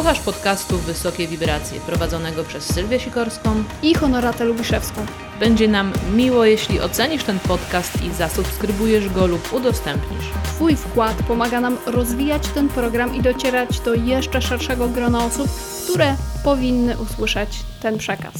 Słuchasz 0.00 0.20
podcastu 0.20 0.78
Wysokie 0.78 1.26
Wibracje, 1.28 1.80
prowadzonego 1.80 2.44
przez 2.44 2.74
Sylwię 2.74 3.00
Sikorską. 3.00 3.64
I 3.82 3.94
Honoratę 3.94 4.44
Lubiszewską. 4.44 5.06
Będzie 5.40 5.68
nam 5.68 5.92
miło, 6.14 6.44
jeśli 6.44 6.80
ocenisz 6.80 7.24
ten 7.24 7.38
podcast 7.38 8.02
i 8.02 8.10
zasubskrybujesz 8.10 9.08
go 9.08 9.26
lub 9.26 9.52
udostępnisz. 9.52 10.24
Twój 10.44 10.76
wkład 10.76 11.16
pomaga 11.28 11.60
nam 11.60 11.76
rozwijać 11.86 12.48
ten 12.48 12.68
program 12.68 13.14
i 13.14 13.22
docierać 13.22 13.80
do 13.80 13.94
jeszcze 13.94 14.42
szerszego 14.42 14.88
grona 14.88 15.24
osób, 15.24 15.48
które 15.84 16.16
powinny 16.44 16.96
usłyszeć 16.98 17.58
ten 17.82 17.98
przekaz. 17.98 18.34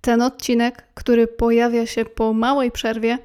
Ten 0.00 0.22
odcinek, 0.22 0.84
który 0.94 1.26
pojawia 1.26 1.86
się 1.86 2.04
po 2.04 2.32
małej 2.32 2.70
przerwie, 2.70 3.18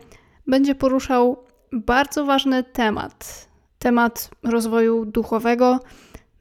będzie 0.47 0.75
poruszał 0.75 1.46
bardzo 1.71 2.25
ważny 2.25 2.63
temat. 2.63 3.47
Temat 3.79 4.29
rozwoju 4.43 5.05
duchowego, 5.05 5.79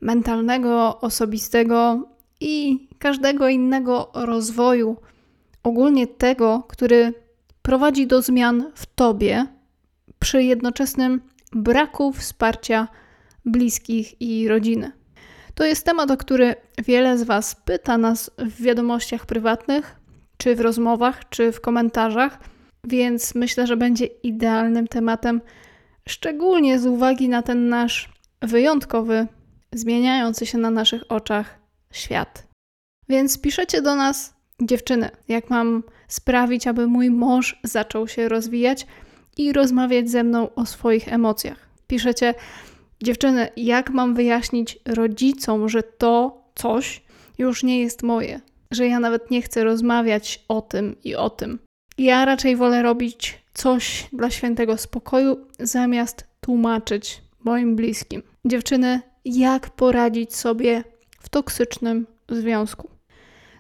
mentalnego, 0.01 1.01
osobistego 1.01 2.09
i 2.41 2.87
każdego 2.99 3.49
innego 3.49 4.11
rozwoju, 4.15 4.97
ogólnie 5.63 6.07
tego, 6.07 6.65
który 6.69 7.15
prowadzi 7.63 8.07
do 8.07 8.23
zmian 8.23 8.71
w 8.75 8.87
tobie 8.87 9.47
przy 10.19 10.43
jednoczesnym 10.43 11.21
braku 11.53 12.13
wsparcia 12.13 12.89
bliskich 13.45 14.21
i 14.21 14.49
rodziny. 14.49 14.93
To 15.55 15.65
jest 15.65 15.85
temat, 15.85 16.11
o 16.11 16.17
który 16.17 16.55
wiele 16.79 17.19
z 17.19 17.23
Was 17.23 17.57
pyta 17.65 17.99
nas 17.99 18.31
w 18.39 18.63
wiadomościach 18.63 19.27
prywatnych, 19.27 19.97
czy 20.37 20.57
w 20.57 20.61
rozmowach, 20.61 21.29
czy 21.29 21.53
w 21.53 21.61
komentarzach, 21.61 22.39
więc 22.87 23.34
myślę, 23.34 23.67
że 23.67 23.77
będzie 23.77 24.06
idealnym 24.06 24.89
tematem, 24.89 25.41
szczególnie 26.09 26.79
z 26.79 26.87
uwagi 26.87 27.28
na 27.28 27.43
ten 27.43 27.69
nasz 27.69 28.12
wyjątkowy, 28.43 29.27
zmieniający 29.73 30.47
się 30.47 30.59
na 30.59 30.70
naszych 30.70 31.03
oczach 31.09 31.59
świat. 31.93 32.47
Więc 33.09 33.41
piszecie 33.41 33.83
do 33.83 33.95
nas, 33.95 34.34
dziewczyny, 34.62 35.11
jak 35.28 35.51
mam 35.51 35.83
sprawić, 36.09 36.67
aby 36.67 36.87
mój 36.87 37.11
mąż 37.11 37.61
zaczął 37.65 38.09
się 38.09 38.28
rozwijać 38.28 38.87
i 39.37 39.53
rozmawiać 39.53 40.11
ze 40.11 40.25
mną 40.25 40.55
o 40.55 40.66
swoich 40.66 41.12
emocjach. 41.12 41.69
Piszecie, 41.87 42.34
dziewczyny, 43.03 43.49
jak 43.56 43.91
mam 43.91 44.15
wyjaśnić 44.15 44.78
rodzicom, 44.84 45.69
że 45.69 45.82
to 45.82 46.43
coś 46.55 47.03
już 47.38 47.62
nie 47.62 47.81
jest 47.81 48.03
moje, 48.03 48.41
że 48.71 48.87
ja 48.87 49.00
nawet 49.00 49.31
nie 49.31 49.43
chcę 49.43 49.65
rozmawiać 49.65 50.44
o 50.49 50.62
tym 50.62 50.97
i 51.05 51.15
o 51.15 51.31
tym. 51.31 51.59
Ja 51.99 52.25
raczej 52.25 52.57
wolę 52.57 52.83
robić 52.83 53.39
coś 53.55 54.09
dla 54.12 54.31
świętego 54.31 54.77
spokoju, 54.77 55.37
zamiast 55.59 56.25
tłumaczyć 56.41 57.23
moim 57.45 57.77
bliskim. 57.77 58.23
Dziewczyny, 58.45 59.01
jak 59.25 59.71
poradzić 59.71 60.37
sobie 60.37 60.85
w 61.21 61.29
toksycznym 61.29 62.06
związku? 62.29 62.89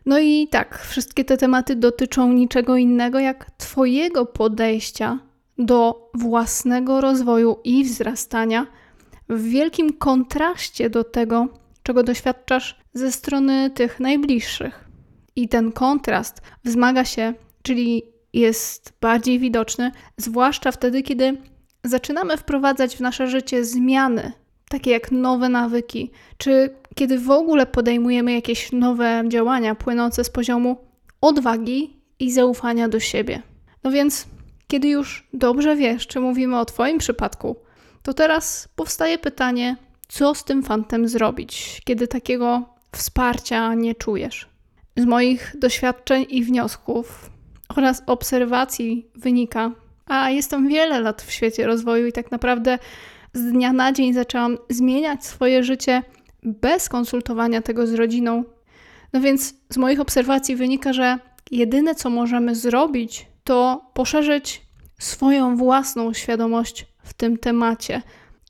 No 0.06 0.18
i 0.18 0.48
tak, 0.48 0.78
wszystkie 0.78 1.24
te 1.24 1.36
tematy 1.36 1.76
dotyczą 1.76 2.32
niczego 2.32 2.76
innego 2.76 3.18
jak 3.18 3.50
Twojego 3.50 4.26
podejścia 4.26 5.18
do 5.58 6.10
własnego 6.14 7.00
rozwoju 7.00 7.56
i 7.64 7.84
wzrastania 7.84 8.66
w 9.28 9.42
wielkim 9.42 9.92
kontraście 9.92 10.90
do 10.90 11.04
tego, 11.04 11.48
czego 11.82 12.02
doświadczasz 12.02 12.80
ze 12.94 13.12
strony 13.12 13.70
tych 13.70 14.00
najbliższych. 14.00 14.84
I 15.36 15.48
ten 15.48 15.72
kontrast 15.72 16.42
wzmaga 16.64 17.04
się, 17.04 17.34
czyli 17.62 18.02
jest 18.36 18.92
bardziej 19.00 19.38
widoczny, 19.38 19.92
zwłaszcza 20.16 20.72
wtedy, 20.72 21.02
kiedy 21.02 21.36
zaczynamy 21.84 22.36
wprowadzać 22.36 22.96
w 22.96 23.00
nasze 23.00 23.26
życie 23.28 23.64
zmiany, 23.64 24.32
takie 24.68 24.90
jak 24.90 25.12
nowe 25.12 25.48
nawyki, 25.48 26.10
czy 26.38 26.70
kiedy 26.94 27.18
w 27.18 27.30
ogóle 27.30 27.66
podejmujemy 27.66 28.32
jakieś 28.32 28.72
nowe 28.72 29.24
działania 29.28 29.74
płynące 29.74 30.24
z 30.24 30.30
poziomu 30.30 30.76
odwagi 31.20 32.00
i 32.18 32.32
zaufania 32.32 32.88
do 32.88 33.00
siebie. 33.00 33.42
No 33.84 33.90
więc, 33.90 34.26
kiedy 34.66 34.88
już 34.88 35.28
dobrze 35.32 35.76
wiesz, 35.76 36.06
czy 36.06 36.20
mówimy 36.20 36.58
o 36.58 36.64
Twoim 36.64 36.98
przypadku, 36.98 37.56
to 38.02 38.14
teraz 38.14 38.68
powstaje 38.76 39.18
pytanie, 39.18 39.76
co 40.08 40.34
z 40.34 40.44
tym 40.44 40.62
fantem 40.62 41.08
zrobić, 41.08 41.80
kiedy 41.84 42.08
takiego 42.08 42.62
wsparcia 42.92 43.74
nie 43.74 43.94
czujesz. 43.94 44.48
Z 44.96 45.04
moich 45.04 45.54
doświadczeń 45.58 46.26
i 46.28 46.44
wniosków 46.44 47.35
oraz 47.68 48.02
obserwacji 48.06 49.06
wynika, 49.14 49.70
a 50.06 50.30
jestem 50.30 50.68
wiele 50.68 51.00
lat 51.00 51.22
w 51.22 51.32
świecie 51.32 51.66
rozwoju 51.66 52.06
i 52.06 52.12
tak 52.12 52.30
naprawdę 52.30 52.78
z 53.32 53.52
dnia 53.52 53.72
na 53.72 53.92
dzień 53.92 54.14
zaczęłam 54.14 54.58
zmieniać 54.70 55.24
swoje 55.24 55.64
życie 55.64 56.02
bez 56.42 56.88
konsultowania 56.88 57.62
tego 57.62 57.86
z 57.86 57.94
rodziną. 57.94 58.44
No 59.12 59.20
więc 59.20 59.54
z 59.70 59.76
moich 59.76 60.00
obserwacji 60.00 60.56
wynika, 60.56 60.92
że 60.92 61.18
jedyne 61.50 61.94
co 61.94 62.10
możemy 62.10 62.54
zrobić, 62.54 63.26
to 63.44 63.90
poszerzyć 63.94 64.62
swoją 64.98 65.56
własną 65.56 66.12
świadomość 66.12 66.86
w 67.02 67.14
tym 67.14 67.38
temacie, 67.38 68.02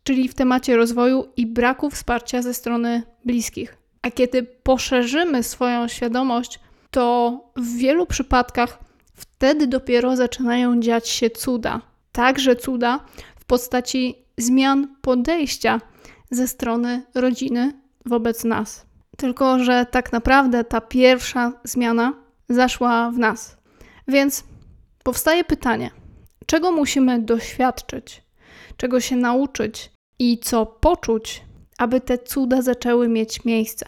czyli 0.03 0.28
w 0.28 0.34
temacie 0.34 0.77
rozwoju 0.77 1.25
i 1.37 1.47
braku 1.47 1.91
wsparcia 1.91 2.43
ze 2.43 2.54
strony 2.54 3.03
bliskich. 3.25 3.77
A 4.03 4.10
kiedy 4.10 4.43
poszerzymy 4.43 5.43
swoją 5.43 5.88
świadomość, 5.88 6.60
to 6.91 7.41
w 7.56 7.77
wielu 7.77 8.06
przypadkach 8.06 8.78
wtedy 9.37 9.67
dopiero 9.67 10.17
zaczynają 10.17 10.81
dziać 10.81 11.09
się 11.09 11.31
cuda. 11.31 11.81
Także 12.13 12.57
cuda 12.57 13.05
w 13.37 13.45
postaci 13.45 14.15
zmian 14.39 14.97
podejścia 15.01 15.81
ze 16.31 16.49
strony 16.49 17.03
rodziny 17.15 17.73
wobec 18.07 18.45
nas. 18.45 18.87
Tylko, 19.17 19.59
że 19.59 19.87
tak 19.91 20.13
naprawdę 20.13 20.65
ta 20.65 20.81
pierwsza 20.81 21.53
zmiana 21.65 22.13
zaszła 22.49 23.11
w 23.11 23.19
nas. 23.19 23.57
Więc 24.09 24.45
powstaje 25.03 25.45
pytanie: 25.45 25.91
czego 26.47 26.73
musimy 26.73 27.23
doświadczyć, 27.23 28.23
czego 28.77 29.01
się 29.01 29.17
nauczyć 29.17 29.93
i 30.19 30.39
co 30.39 30.67
poczuć, 30.67 31.43
aby 31.79 32.01
te 32.01 32.19
cuda 32.19 32.63
zaczęły 32.63 33.09
mieć 33.09 33.45
miejsce? 33.45 33.87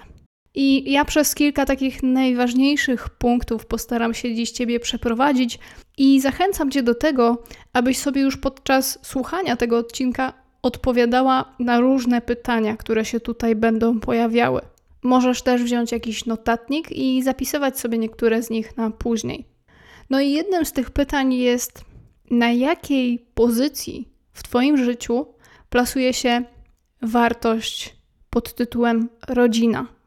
I 0.60 0.92
ja 0.92 1.04
przez 1.04 1.34
kilka 1.34 1.66
takich 1.66 2.02
najważniejszych 2.02 3.08
punktów 3.08 3.66
postaram 3.66 4.14
się 4.14 4.34
dziś 4.34 4.50
Ciebie 4.50 4.80
przeprowadzić 4.80 5.58
i 5.98 6.20
zachęcam 6.20 6.70
Cię 6.70 6.82
do 6.82 6.94
tego, 6.94 7.42
abyś 7.72 7.98
sobie 7.98 8.22
już 8.22 8.36
podczas 8.36 8.98
słuchania 9.02 9.56
tego 9.56 9.78
odcinka 9.78 10.32
odpowiadała 10.62 11.54
na 11.58 11.80
różne 11.80 12.20
pytania, 12.20 12.76
które 12.76 13.04
się 13.04 13.20
tutaj 13.20 13.56
będą 13.56 14.00
pojawiały. 14.00 14.60
Możesz 15.02 15.42
też 15.42 15.62
wziąć 15.62 15.92
jakiś 15.92 16.26
notatnik 16.26 16.92
i 16.92 17.22
zapisywać 17.22 17.80
sobie 17.80 17.98
niektóre 17.98 18.42
z 18.42 18.50
nich 18.50 18.76
na 18.76 18.90
później. 18.90 19.44
No 20.10 20.20
i 20.20 20.30
jednym 20.32 20.64
z 20.64 20.72
tych 20.72 20.90
pytań 20.90 21.34
jest, 21.34 21.84
na 22.30 22.50
jakiej 22.50 23.26
pozycji 23.34 24.08
w 24.32 24.42
Twoim 24.42 24.76
życiu 24.76 25.26
plasuje 25.70 26.14
się 26.14 26.42
wartość 27.02 27.96
pod 28.30 28.54
tytułem 28.54 29.08
rodzina? 29.28 29.97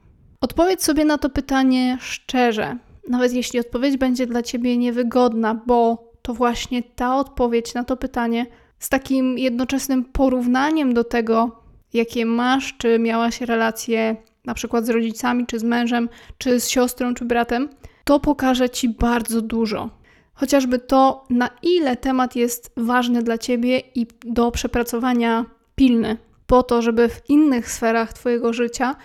Odpowiedz 0.41 0.83
sobie 0.83 1.05
na 1.05 1.17
to 1.17 1.29
pytanie 1.29 1.97
szczerze, 2.01 2.77
nawet 3.09 3.33
jeśli 3.33 3.59
odpowiedź 3.59 3.97
będzie 3.97 4.27
dla 4.27 4.41
ciebie 4.41 4.77
niewygodna, 4.77 5.55
bo 5.65 6.11
to 6.21 6.33
właśnie 6.33 6.83
ta 6.83 7.15
odpowiedź 7.15 7.73
na 7.73 7.83
to 7.83 7.97
pytanie 7.97 8.45
z 8.79 8.89
takim 8.89 9.37
jednoczesnym 9.37 10.05
porównaniem 10.05 10.93
do 10.93 11.03
tego, 11.03 11.61
jakie 11.93 12.25
masz, 12.25 12.77
czy 12.77 12.99
miałaś 12.99 13.41
relacje 13.41 14.15
na 14.45 14.53
przykład 14.53 14.85
z 14.85 14.89
rodzicami, 14.89 15.45
czy 15.45 15.59
z 15.59 15.63
mężem, 15.63 16.09
czy 16.37 16.59
z 16.59 16.69
siostrą, 16.69 17.13
czy 17.13 17.25
bratem, 17.25 17.69
to 18.03 18.19
pokaże 18.19 18.69
ci 18.69 18.89
bardzo 18.89 19.41
dużo. 19.41 19.89
chociażby 20.33 20.79
to, 20.79 21.25
na 21.29 21.49
ile 21.63 21.97
temat 21.97 22.35
jest 22.35 22.71
ważny 22.77 23.23
dla 23.23 23.37
ciebie 23.37 23.81
i 23.95 24.07
do 24.25 24.51
przepracowania 24.51 25.45
pilny, 25.75 26.17
po 26.47 26.63
to, 26.63 26.81
żeby 26.81 27.09
w 27.09 27.29
innych 27.29 27.71
sferach 27.71 28.13
Twojego 28.13 28.53
życia 28.53 28.95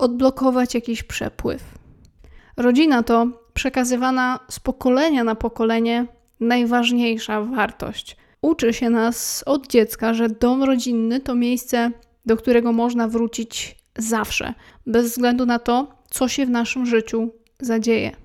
odblokować 0.00 0.74
jakiś 0.74 1.02
przepływ. 1.02 1.62
Rodzina 2.56 3.02
to 3.02 3.26
przekazywana 3.54 4.40
z 4.50 4.60
pokolenia 4.60 5.24
na 5.24 5.34
pokolenie 5.34 6.06
najważniejsza 6.40 7.42
wartość. 7.42 8.16
Uczy 8.42 8.72
się 8.72 8.90
nas 8.90 9.42
od 9.46 9.66
dziecka, 9.66 10.14
że 10.14 10.28
dom 10.28 10.62
rodzinny 10.62 11.20
to 11.20 11.34
miejsce, 11.34 11.90
do 12.26 12.36
którego 12.36 12.72
można 12.72 13.08
wrócić 13.08 13.76
zawsze, 13.98 14.54
bez 14.86 15.06
względu 15.06 15.46
na 15.46 15.58
to, 15.58 15.86
co 16.10 16.28
się 16.28 16.46
w 16.46 16.50
naszym 16.50 16.86
życiu 16.86 17.30
zadzieje. 17.60 18.16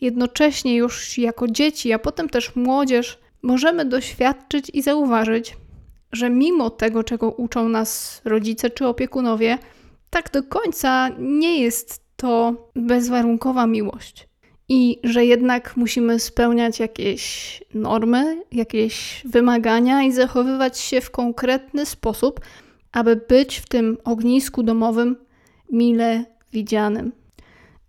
Jednocześnie 0.00 0.76
już 0.76 1.18
jako 1.18 1.48
dzieci, 1.48 1.92
a 1.92 1.98
potem 1.98 2.28
też 2.28 2.56
młodzież, 2.56 3.18
możemy 3.42 3.84
doświadczyć 3.84 4.70
i 4.74 4.82
zauważyć, 4.82 5.56
że 6.12 6.30
mimo 6.30 6.70
tego, 6.70 7.04
czego 7.04 7.30
uczą 7.30 7.68
nas 7.68 8.20
rodzice 8.24 8.70
czy 8.70 8.86
opiekunowie, 8.86 9.58
tak 10.16 10.30
do 10.30 10.42
końca 10.42 11.08
nie 11.18 11.60
jest 11.60 12.00
to 12.16 12.54
bezwarunkowa 12.74 13.66
miłość. 13.66 14.28
I 14.68 14.98
że 15.04 15.24
jednak 15.24 15.76
musimy 15.76 16.20
spełniać 16.20 16.80
jakieś 16.80 17.62
normy, 17.74 18.42
jakieś 18.52 19.22
wymagania 19.24 20.02
i 20.02 20.12
zachowywać 20.12 20.78
się 20.78 21.00
w 21.00 21.10
konkretny 21.10 21.86
sposób, 21.86 22.40
aby 22.92 23.16
być 23.28 23.58
w 23.58 23.68
tym 23.68 23.98
ognisku 24.04 24.62
domowym 24.62 25.16
mile 25.72 26.24
widzianym. 26.52 27.12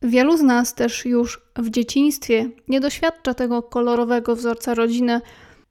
Wielu 0.02 0.38
z 0.38 0.42
nas 0.42 0.76
też 0.76 1.06
już 1.06 1.42
w 1.56 1.70
dzieciństwie 1.70 2.50
nie 2.68 2.80
doświadcza 2.80 3.34
tego 3.34 3.64
kolorowego 3.64 4.36
wzorca 4.36 4.74
rodziny, 4.74 5.22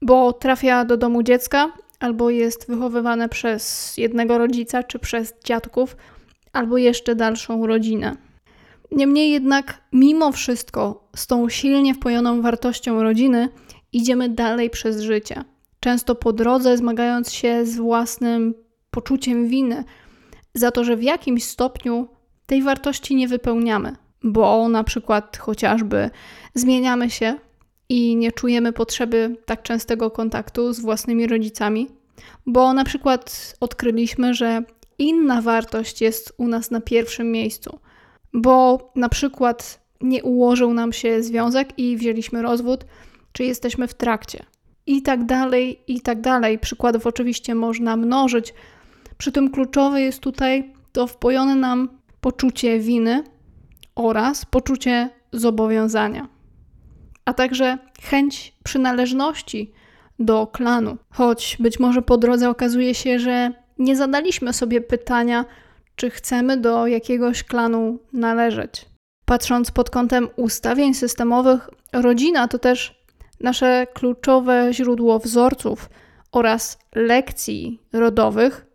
bo 0.02 0.32
trafia 0.32 0.84
do 0.84 0.96
domu 0.96 1.22
dziecka 1.22 1.72
albo 2.00 2.30
jest 2.30 2.66
wychowywane 2.68 3.28
przez 3.28 3.94
jednego 3.96 4.38
rodzica 4.38 4.82
czy 4.82 4.98
przez 4.98 5.34
dziadków, 5.44 5.96
albo 6.56 6.78
jeszcze 6.78 7.14
dalszą 7.14 7.66
rodzinę. 7.66 8.16
Niemniej 8.92 9.30
jednak, 9.30 9.80
mimo 9.92 10.32
wszystko, 10.32 11.08
z 11.16 11.26
tą 11.26 11.48
silnie 11.48 11.94
wpojoną 11.94 12.42
wartością 12.42 13.02
rodziny 13.02 13.48
idziemy 13.92 14.28
dalej 14.28 14.70
przez 14.70 15.00
życie. 15.00 15.44
Często 15.80 16.14
po 16.14 16.32
drodze 16.32 16.76
zmagając 16.76 17.32
się 17.32 17.66
z 17.66 17.76
własnym 17.76 18.54
poczuciem 18.90 19.48
winy 19.48 19.84
za 20.54 20.70
to, 20.70 20.84
że 20.84 20.96
w 20.96 21.02
jakimś 21.02 21.44
stopniu 21.44 22.08
tej 22.46 22.62
wartości 22.62 23.14
nie 23.14 23.28
wypełniamy, 23.28 23.96
bo 24.24 24.68
na 24.68 24.84
przykład 24.84 25.36
chociażby 25.36 26.10
zmieniamy 26.54 27.10
się 27.10 27.34
i 27.88 28.16
nie 28.16 28.32
czujemy 28.32 28.72
potrzeby 28.72 29.36
tak 29.44 29.62
częstego 29.62 30.10
kontaktu 30.10 30.72
z 30.72 30.80
własnymi 30.80 31.26
rodzicami, 31.26 31.88
bo 32.46 32.72
na 32.72 32.84
przykład 32.84 33.54
odkryliśmy, 33.60 34.34
że 34.34 34.62
inna 34.98 35.42
wartość 35.42 36.00
jest 36.00 36.32
u 36.36 36.48
nas 36.48 36.70
na 36.70 36.80
pierwszym 36.80 37.32
miejscu, 37.32 37.78
bo 38.32 38.90
na 38.96 39.08
przykład 39.08 39.86
nie 40.00 40.22
ułożył 40.22 40.74
nam 40.74 40.92
się 40.92 41.22
związek 41.22 41.78
i 41.78 41.96
wzięliśmy 41.96 42.42
rozwód, 42.42 42.84
czy 43.32 43.44
jesteśmy 43.44 43.88
w 43.88 43.94
trakcie. 43.94 44.44
I 44.86 45.02
tak 45.02 45.24
dalej, 45.24 45.82
i 45.86 46.00
tak 46.00 46.20
dalej. 46.20 46.58
Przykładów 46.58 47.06
oczywiście 47.06 47.54
można 47.54 47.96
mnożyć. 47.96 48.54
Przy 49.18 49.32
tym 49.32 49.50
kluczowe 49.50 50.02
jest 50.02 50.20
tutaj 50.20 50.72
to 50.92 51.06
wpojone 51.06 51.54
nam 51.54 51.88
poczucie 52.20 52.78
winy 52.78 53.24
oraz 53.94 54.44
poczucie 54.44 55.10
zobowiązania, 55.32 56.28
a 57.24 57.34
także 57.34 57.78
chęć 58.02 58.54
przynależności 58.64 59.72
do 60.18 60.46
klanu. 60.46 60.96
Choć 61.10 61.56
być 61.60 61.80
może 61.80 62.02
po 62.02 62.18
drodze 62.18 62.50
okazuje 62.50 62.94
się, 62.94 63.18
że 63.18 63.52
nie 63.78 63.96
zadaliśmy 63.96 64.52
sobie 64.52 64.80
pytania, 64.80 65.44
czy 65.96 66.10
chcemy 66.10 66.56
do 66.56 66.86
jakiegoś 66.86 67.44
klanu 67.44 67.98
należeć. 68.12 68.86
Patrząc 69.24 69.70
pod 69.70 69.90
kątem 69.90 70.28
ustawień 70.36 70.94
systemowych, 70.94 71.70
rodzina 71.92 72.48
to 72.48 72.58
też 72.58 73.02
nasze 73.40 73.86
kluczowe 73.94 74.68
źródło 74.72 75.18
wzorców 75.18 75.90
oraz 76.32 76.78
lekcji 76.94 77.80
rodowych, 77.92 78.66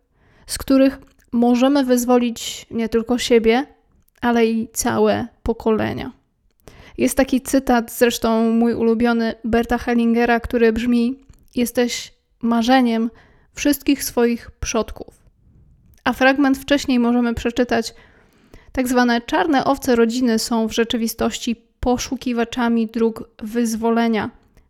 z 0.47 0.57
których 0.57 0.99
możemy 1.31 1.83
wyzwolić 1.83 2.65
nie 2.71 2.89
tylko 2.89 3.17
siebie, 3.17 3.65
ale 4.21 4.45
i 4.45 4.67
całe 4.73 5.27
pokolenia. 5.43 6.11
Jest 6.97 7.17
taki 7.17 7.41
cytat, 7.41 7.91
zresztą 7.91 8.51
mój 8.51 8.73
ulubiony 8.73 9.33
Berta 9.43 9.77
Hellingera, 9.77 10.39
który 10.39 10.73
brzmi: 10.73 11.19
Jesteś 11.55 12.13
marzeniem 12.41 13.09
wszystkich 13.53 14.03
swoich 14.03 14.51
przodków. 14.51 15.21
A 16.03 16.13
fragment 16.13 16.57
wcześniej 16.57 16.99
możemy 16.99 17.33
przeczytać: 17.33 17.93
Tak 18.71 18.87
zwane 18.87 19.21
czarne 19.21 19.65
owce 19.65 19.95
rodziny 19.95 20.39
są 20.39 20.67
w 20.67 20.73
rzeczywistości 20.73 21.55
poszukiwaczami 21.79 22.87
dróg 22.87 23.29
wyzwolenia 23.39 24.29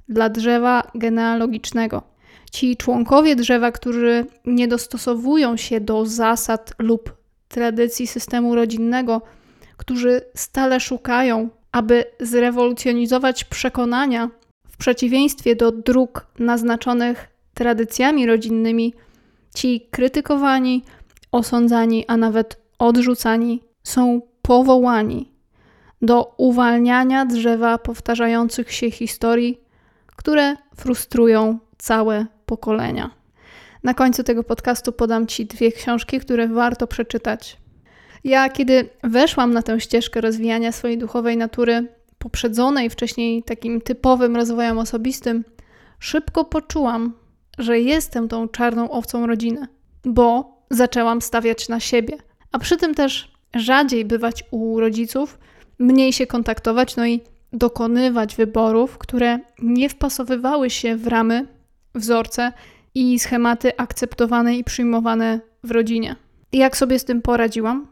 dla 0.10 0.30
drzewa 0.30 0.92
genealogicznego. 0.96 2.04
Ci 2.52 2.78
członkowie 2.78 3.36
drzewa, 3.36 3.72
którzy 3.72 4.26
nie 4.46 4.68
dostosowują 4.68 5.58
się 5.58 5.82
do 5.82 6.06
zasad 6.06 6.74
lub 6.80 7.16
tradycji 7.48 8.08
systemu 8.08 8.56
rodzinnego, 8.56 9.22
którzy 9.78 10.22
stale 10.36 10.80
szukają, 10.80 11.50
aby 11.72 12.06
zrewolucjonizować 12.20 13.44
przekonania 13.44 14.30
w 14.68 14.78
przeciwieństwie 14.78 15.56
do 15.56 15.72
dróg 15.72 16.28
naznaczonych 16.40 17.31
tradycjami 17.54 18.26
rodzinnymi, 18.26 18.94
ci 19.56 19.88
krytykowani, 19.92 20.84
osądzani, 21.32 22.06
a 22.08 22.18
nawet 22.18 22.62
odrzucani 22.80 23.64
są 23.84 24.22
powołani 24.42 25.32
do 26.02 26.36
uwalniania 26.38 27.26
drzewa 27.26 27.78
powtarzających 27.78 28.72
się 28.72 28.92
historii, 28.92 29.62
które 30.16 30.56
frustrują 30.76 31.60
całe 31.78 32.26
pokolenia. 32.46 33.12
Na 33.84 33.94
końcu 33.94 34.24
tego 34.24 34.44
podcastu 34.44 34.92
podam 34.92 35.28
Ci 35.28 35.46
dwie 35.46 35.72
książki, 35.72 36.20
które 36.20 36.48
warto 36.48 36.88
przeczytać. 36.88 37.58
Ja, 38.24 38.50
kiedy 38.50 38.90
weszłam 39.04 39.54
na 39.54 39.62
tę 39.62 39.80
ścieżkę 39.80 40.22
rozwijania 40.22 40.72
swojej 40.72 40.98
duchowej 40.98 41.38
natury, 41.38 41.88
poprzedzonej 42.18 42.90
wcześniej 42.90 43.44
takim 43.44 43.82
typowym 43.82 44.36
rozwojem 44.36 44.78
osobistym, 44.80 45.44
szybko 46.00 46.46
poczułam, 46.46 47.14
że 47.62 47.80
jestem 47.80 48.28
tą 48.28 48.48
czarną 48.48 48.92
owcą 48.92 49.28
rodziny, 49.28 49.68
bo 50.06 50.58
zaczęłam 50.70 51.22
stawiać 51.22 51.70
na 51.70 51.80
siebie, 51.80 52.18
a 52.52 52.60
przy 52.60 52.78
tym 52.78 52.96
też 52.96 53.32
rzadziej 53.56 54.06
bywać 54.06 54.44
u 54.52 54.80
rodziców, 54.80 55.38
mniej 55.80 56.14
się 56.14 56.28
kontaktować, 56.28 56.96
no 56.96 57.06
i 57.06 57.22
dokonywać 57.54 58.36
wyborów, 58.36 58.98
które 58.98 59.40
nie 59.60 59.90
wpasowywały 59.90 60.70
się 60.70 60.96
w 60.96 61.08
ramy, 61.08 61.48
wzorce 61.96 62.54
i 62.96 63.20
schematy 63.20 63.78
akceptowane 63.78 64.58
i 64.58 64.64
przyjmowane 64.64 65.40
w 65.64 65.72
rodzinie. 65.72 66.16
Jak 66.54 66.78
sobie 66.78 67.00
z 67.00 67.06
tym 67.06 67.22
poradziłam? 67.22 67.88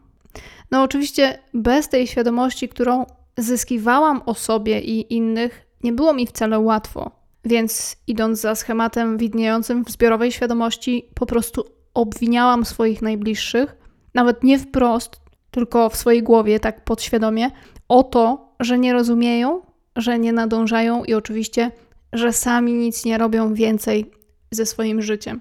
No, 0.70 0.82
oczywiście 0.82 1.38
bez 1.54 1.88
tej 1.88 2.06
świadomości, 2.06 2.68
którą 2.68 3.06
zyskiwałam 3.38 4.22
o 4.26 4.34
sobie 4.34 4.80
i 4.80 5.14
innych, 5.14 5.66
nie 5.82 5.92
było 5.92 6.12
mi 6.12 6.26
wcale 6.26 6.58
łatwo. 6.58 7.19
Więc 7.44 7.96
idąc 8.06 8.40
za 8.40 8.54
schematem 8.54 9.18
widniejącym 9.18 9.84
w 9.84 9.90
zbiorowej 9.90 10.32
świadomości, 10.32 11.08
po 11.14 11.26
prostu 11.26 11.64
obwiniałam 11.94 12.64
swoich 12.64 13.02
najbliższych, 13.02 13.76
nawet 14.14 14.44
nie 14.44 14.58
wprost, 14.58 15.20
tylko 15.50 15.88
w 15.88 15.96
swojej 15.96 16.22
głowie, 16.22 16.60
tak 16.60 16.84
podświadomie, 16.84 17.50
o 17.88 18.02
to, 18.02 18.54
że 18.60 18.78
nie 18.78 18.92
rozumieją, 18.92 19.62
że 19.96 20.18
nie 20.18 20.32
nadążają 20.32 21.04
i 21.04 21.14
oczywiście, 21.14 21.70
że 22.12 22.32
sami 22.32 22.72
nic 22.72 23.04
nie 23.04 23.18
robią 23.18 23.54
więcej 23.54 24.10
ze 24.50 24.66
swoim 24.66 25.02
życiem. 25.02 25.40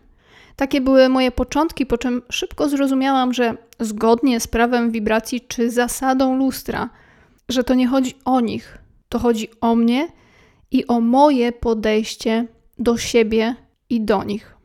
Takie 0.55 0.81
były 0.81 1.09
moje 1.09 1.31
początki, 1.31 1.85
po 1.85 1.97
czym 1.97 2.21
szybko 2.29 2.69
zrozumiałam, 2.69 3.33
że 3.33 3.57
zgodnie 3.79 4.39
z 4.39 4.47
prawem 4.47 4.91
wibracji 4.91 5.41
czy 5.41 5.71
zasadą 5.71 6.37
lustra, 6.37 6.89
że 7.49 7.63
to 7.63 7.73
nie 7.73 7.87
chodzi 7.87 8.15
o 8.25 8.41
nich, 8.41 8.77
to 9.09 9.19
chodzi 9.19 9.49
o 9.61 9.75
mnie 9.75 10.07
i 10.71 10.87
o 10.87 11.01
moje 11.01 11.51
podejście 11.51 12.47
do 12.77 12.97
siebie 12.97 13.55
i 13.89 14.01
do 14.01 14.23
nich. 14.23 14.59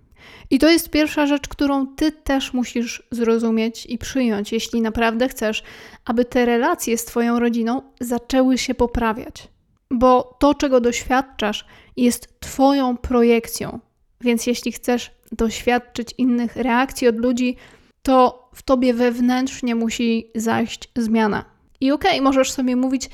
I 0.50 0.58
to 0.58 0.70
jest 0.70 0.90
pierwsza 0.90 1.26
rzecz, 1.26 1.48
którą 1.48 1.86
ty 1.86 2.12
też 2.12 2.52
musisz 2.52 3.02
zrozumieć 3.10 3.86
i 3.86 3.98
przyjąć, 3.98 4.52
jeśli 4.52 4.80
naprawdę 4.80 5.28
chcesz, 5.28 5.62
aby 6.04 6.24
te 6.24 6.46
relacje 6.46 6.98
z 6.98 7.04
twoją 7.04 7.38
rodziną 7.38 7.82
zaczęły 8.00 8.58
się 8.58 8.74
poprawiać. 8.74 9.48
Bo 9.90 10.36
to, 10.40 10.54
czego 10.54 10.80
doświadczasz, 10.80 11.66
jest 11.96 12.40
twoją 12.40 12.96
projekcją. 12.96 13.80
Więc 14.20 14.46
jeśli 14.46 14.72
chcesz 14.72 15.10
doświadczyć 15.32 16.14
innych 16.18 16.56
reakcji 16.56 17.08
od 17.08 17.16
ludzi, 17.16 17.56
to 18.02 18.48
w 18.54 18.62
tobie 18.62 18.94
wewnętrznie 18.94 19.74
musi 19.74 20.30
zajść 20.34 20.88
zmiana. 20.96 21.44
I 21.80 21.92
okej, 21.92 22.10
okay, 22.10 22.22
możesz 22.22 22.52
sobie 22.52 22.76
mówić, 22.76 23.10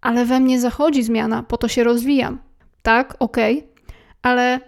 ale 0.00 0.24
we 0.24 0.40
mnie 0.40 0.60
zachodzi 0.60 1.02
zmiana, 1.02 1.42
po 1.42 1.58
to 1.58 1.68
się 1.68 1.84
rozwijam. 1.84 2.38
Tak, 2.82 3.16
okej, 3.18 3.68
ale 4.22 4.60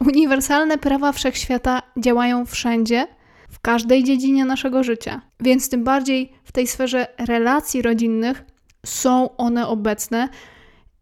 uniwersalne 0.00 0.78
prawa 0.78 1.12
wszechświata 1.12 1.82
działają 1.96 2.46
wszędzie, 2.46 3.06
w 3.52 3.60
każdej 3.60 4.04
dziedzinie 4.04 4.44
naszego 4.44 4.84
życia. 4.84 5.20
Więc 5.40 5.68
tym 5.68 5.84
bardziej 5.84 6.32
w 6.44 6.52
tej 6.52 6.66
sferze 6.66 7.06
relacji 7.18 7.82
rodzinnych 7.82 8.44
są 8.86 9.36
one 9.36 9.68
obecne 9.68 10.28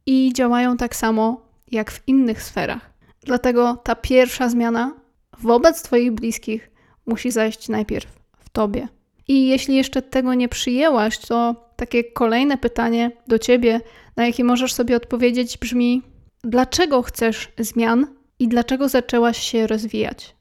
i 0.07 0.33
działają 0.35 0.77
tak 0.77 0.97
samo 0.97 1.43
jak 1.71 1.91
w 1.91 2.09
innych 2.09 2.43
sferach. 2.43 2.91
Dlatego 3.23 3.77
ta 3.85 3.95
pierwsza 3.95 4.49
zmiana 4.49 4.95
wobec 5.39 5.83
Twoich 5.83 6.13
bliskich 6.13 6.71
musi 7.07 7.31
zajść 7.31 7.69
najpierw 7.69 8.21
w 8.39 8.49
Tobie. 8.49 8.89
I 9.29 9.49
jeśli 9.49 9.77
jeszcze 9.77 10.03
tego 10.03 10.35
nie 10.35 10.49
przyjęłaś, 10.49 11.19
to 11.19 11.70
takie 11.81 12.05
kolejne 12.05 12.59
pytanie 12.59 13.11
do 13.27 13.39
Ciebie, 13.39 13.81
na 14.17 14.27
jakie 14.27 14.45
możesz 14.45 14.75
sobie 14.75 14.97
odpowiedzieć, 14.97 15.59
brzmi: 15.59 16.03
dlaczego 16.45 17.03
chcesz 17.03 17.53
zmian 17.59 18.07
i 18.39 18.49
dlaczego 18.49 18.89
zaczęłaś 18.89 19.39
się 19.39 19.67
rozwijać? 19.67 20.37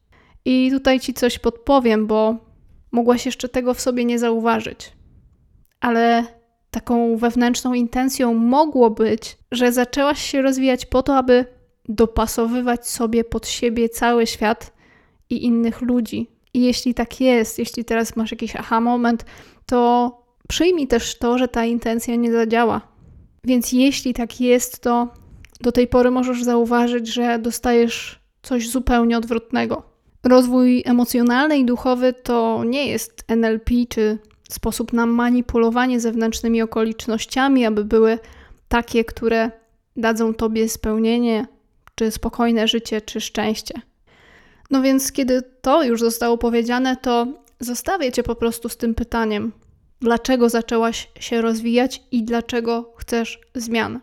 I 0.45 0.71
tutaj 0.71 0.99
Ci 0.99 1.13
coś 1.13 1.39
podpowiem, 1.39 2.07
bo 2.07 2.35
mogłaś 2.91 3.25
jeszcze 3.25 3.49
tego 3.49 3.73
w 3.73 3.81
sobie 3.81 4.05
nie 4.05 4.19
zauważyć. 4.19 4.91
Ale 5.79 6.23
taką 6.71 7.17
wewnętrzną 7.17 7.73
intencją 7.73 8.33
mogło 8.33 8.89
być, 8.89 9.37
że 9.51 9.71
zaczęłaś 9.71 10.21
się 10.21 10.41
rozwijać 10.41 10.85
po 10.85 11.03
to, 11.03 11.17
aby 11.17 11.45
dopasowywać 11.89 12.87
sobie 12.87 13.23
pod 13.23 13.47
siebie 13.47 13.89
cały 13.89 14.27
świat 14.27 14.73
i 15.29 15.45
innych 15.45 15.81
ludzi. 15.81 16.27
I 16.53 16.61
jeśli 16.61 16.93
tak 16.93 17.21
jest, 17.21 17.59
jeśli 17.59 17.85
teraz 17.85 18.15
masz 18.15 18.31
jakiś 18.31 18.55
aha 18.55 18.81
moment, 18.81 19.25
to 19.65 20.18
przyjmij 20.49 20.87
też 20.87 21.17
to, 21.17 21.37
że 21.37 21.47
ta 21.47 21.65
intencja 21.65 22.15
nie 22.15 22.31
zadziała. 22.31 22.81
Więc 23.43 23.71
jeśli 23.71 24.13
tak 24.13 24.41
jest, 24.41 24.81
to 24.81 25.07
do 25.61 25.71
tej 25.71 25.87
pory 25.87 26.11
możesz 26.11 26.43
zauważyć, 26.43 27.13
że 27.13 27.39
dostajesz 27.39 28.19
coś 28.41 28.69
zupełnie 28.69 29.17
odwrotnego. 29.17 29.83
Rozwój 30.23 30.83
emocjonalny 30.85 31.57
i 31.57 31.65
duchowy 31.65 32.13
to 32.13 32.63
nie 32.65 32.87
jest 32.87 33.23
NLP 33.27 33.71
czy 33.89 34.17
sposób 34.49 34.93
na 34.93 35.05
manipulowanie 35.05 35.99
zewnętrznymi 35.99 36.61
okolicznościami, 36.61 37.65
aby 37.65 37.85
były 37.85 38.19
takie, 38.67 39.05
które 39.05 39.51
dadzą 39.95 40.33
tobie 40.33 40.69
spełnienie, 40.69 41.45
czy 41.95 42.11
spokojne 42.11 42.67
życie, 42.67 43.01
czy 43.01 43.21
szczęście. 43.21 43.81
No 44.71 44.81
więc, 44.81 45.11
kiedy 45.11 45.41
to 45.61 45.83
już 45.83 45.99
zostało 45.99 46.37
powiedziane, 46.37 46.97
to 46.97 47.27
zostawię 47.59 48.11
cię 48.11 48.23
po 48.23 48.35
prostu 48.35 48.69
z 48.69 48.77
tym 48.77 48.95
pytaniem: 48.95 49.51
dlaczego 50.01 50.49
zaczęłaś 50.49 51.11
się 51.19 51.41
rozwijać 51.41 52.03
i 52.11 52.23
dlaczego 52.23 52.93
chcesz 52.97 53.39
zmian? 53.55 53.99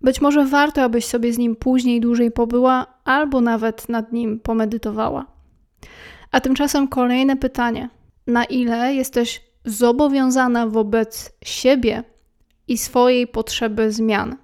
Być 0.00 0.20
może 0.20 0.44
warto, 0.46 0.82
abyś 0.82 1.04
sobie 1.04 1.32
z 1.32 1.38
nim 1.38 1.56
później 1.56 2.00
dłużej 2.00 2.30
pobyła, 2.30 2.86
albo 3.04 3.40
nawet 3.40 3.88
nad 3.88 4.12
nim 4.12 4.40
pomedytowała. 4.40 5.26
A 6.30 6.40
tymczasem 6.40 6.88
kolejne 6.88 7.36
pytanie: 7.36 7.88
na 8.26 8.44
ile 8.44 8.94
jesteś 8.94 9.42
zobowiązana 9.64 10.66
wobec 10.66 11.32
siebie 11.44 12.02
i 12.68 12.78
swojej 12.78 13.26
potrzeby 13.26 13.92
zmian? 13.92 14.36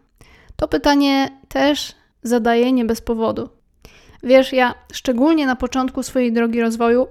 To 0.56 0.68
pytanie 0.68 1.40
też 1.48 1.92
zadaję 2.22 2.72
nie 2.72 2.84
bez 2.84 3.00
powodu. 3.00 3.48
Wiesz, 4.22 4.52
ja 4.52 4.74
szczególnie 4.92 5.46
na 5.46 5.56
początku 5.56 6.02
swojej 6.02 6.32
drogi 6.32 6.60
rozwoju 6.60 7.06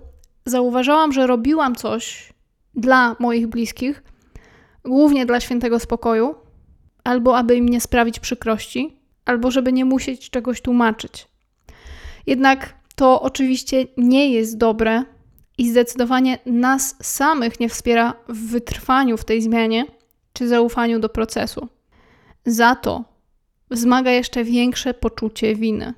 zauważałam, 0.45 1.11
że 1.11 1.27
robiłam 1.27 1.75
coś 1.75 2.33
dla 2.75 3.15
moich 3.19 3.47
bliskich, 3.47 4.03
głównie 4.83 5.25
dla 5.25 5.39
świętego 5.39 5.79
spokoju, 5.79 6.35
albo 7.03 7.37
aby 7.37 7.55
im 7.55 7.69
nie 7.69 7.81
sprawić 7.81 8.19
przykrości, 8.19 8.99
albo 9.25 9.51
żeby 9.51 9.73
nie 9.73 9.85
musieć 9.85 10.29
czegoś 10.29 10.61
tłumaczyć. 10.61 11.27
Jednak 12.27 12.75
to 12.95 13.21
oczywiście 13.21 13.85
nie 13.97 14.29
jest 14.29 14.57
dobre 14.57 15.03
i 15.57 15.69
zdecydowanie 15.69 16.37
nas 16.45 16.95
samych 17.01 17.59
nie 17.59 17.69
wspiera 17.69 18.13
w 18.29 18.51
wytrwaniu 18.51 19.17
w 19.17 19.25
tej 19.25 19.41
zmianie 19.41 19.85
czy 20.33 20.47
zaufaniu 20.47 20.99
do 20.99 21.09
procesu. 21.09 21.67
Za 22.45 22.75
to 22.75 23.03
wzmaga 23.71 24.11
jeszcze 24.11 24.43
większe 24.43 24.93
poczucie 24.93 25.55
winy, 25.55 25.93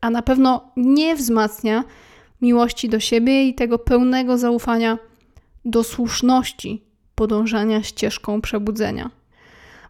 a 0.00 0.10
na 0.10 0.22
pewno 0.22 0.72
nie 0.76 1.16
wzmacnia 1.16 1.84
miłości 2.42 2.88
do 2.88 3.00
siebie 3.00 3.48
i 3.48 3.54
tego 3.54 3.78
pełnego 3.78 4.38
zaufania 4.38 4.98
do 5.64 5.84
słuszności 5.84 6.84
podążania 7.14 7.82
ścieżką 7.82 8.40
przebudzenia. 8.40 9.10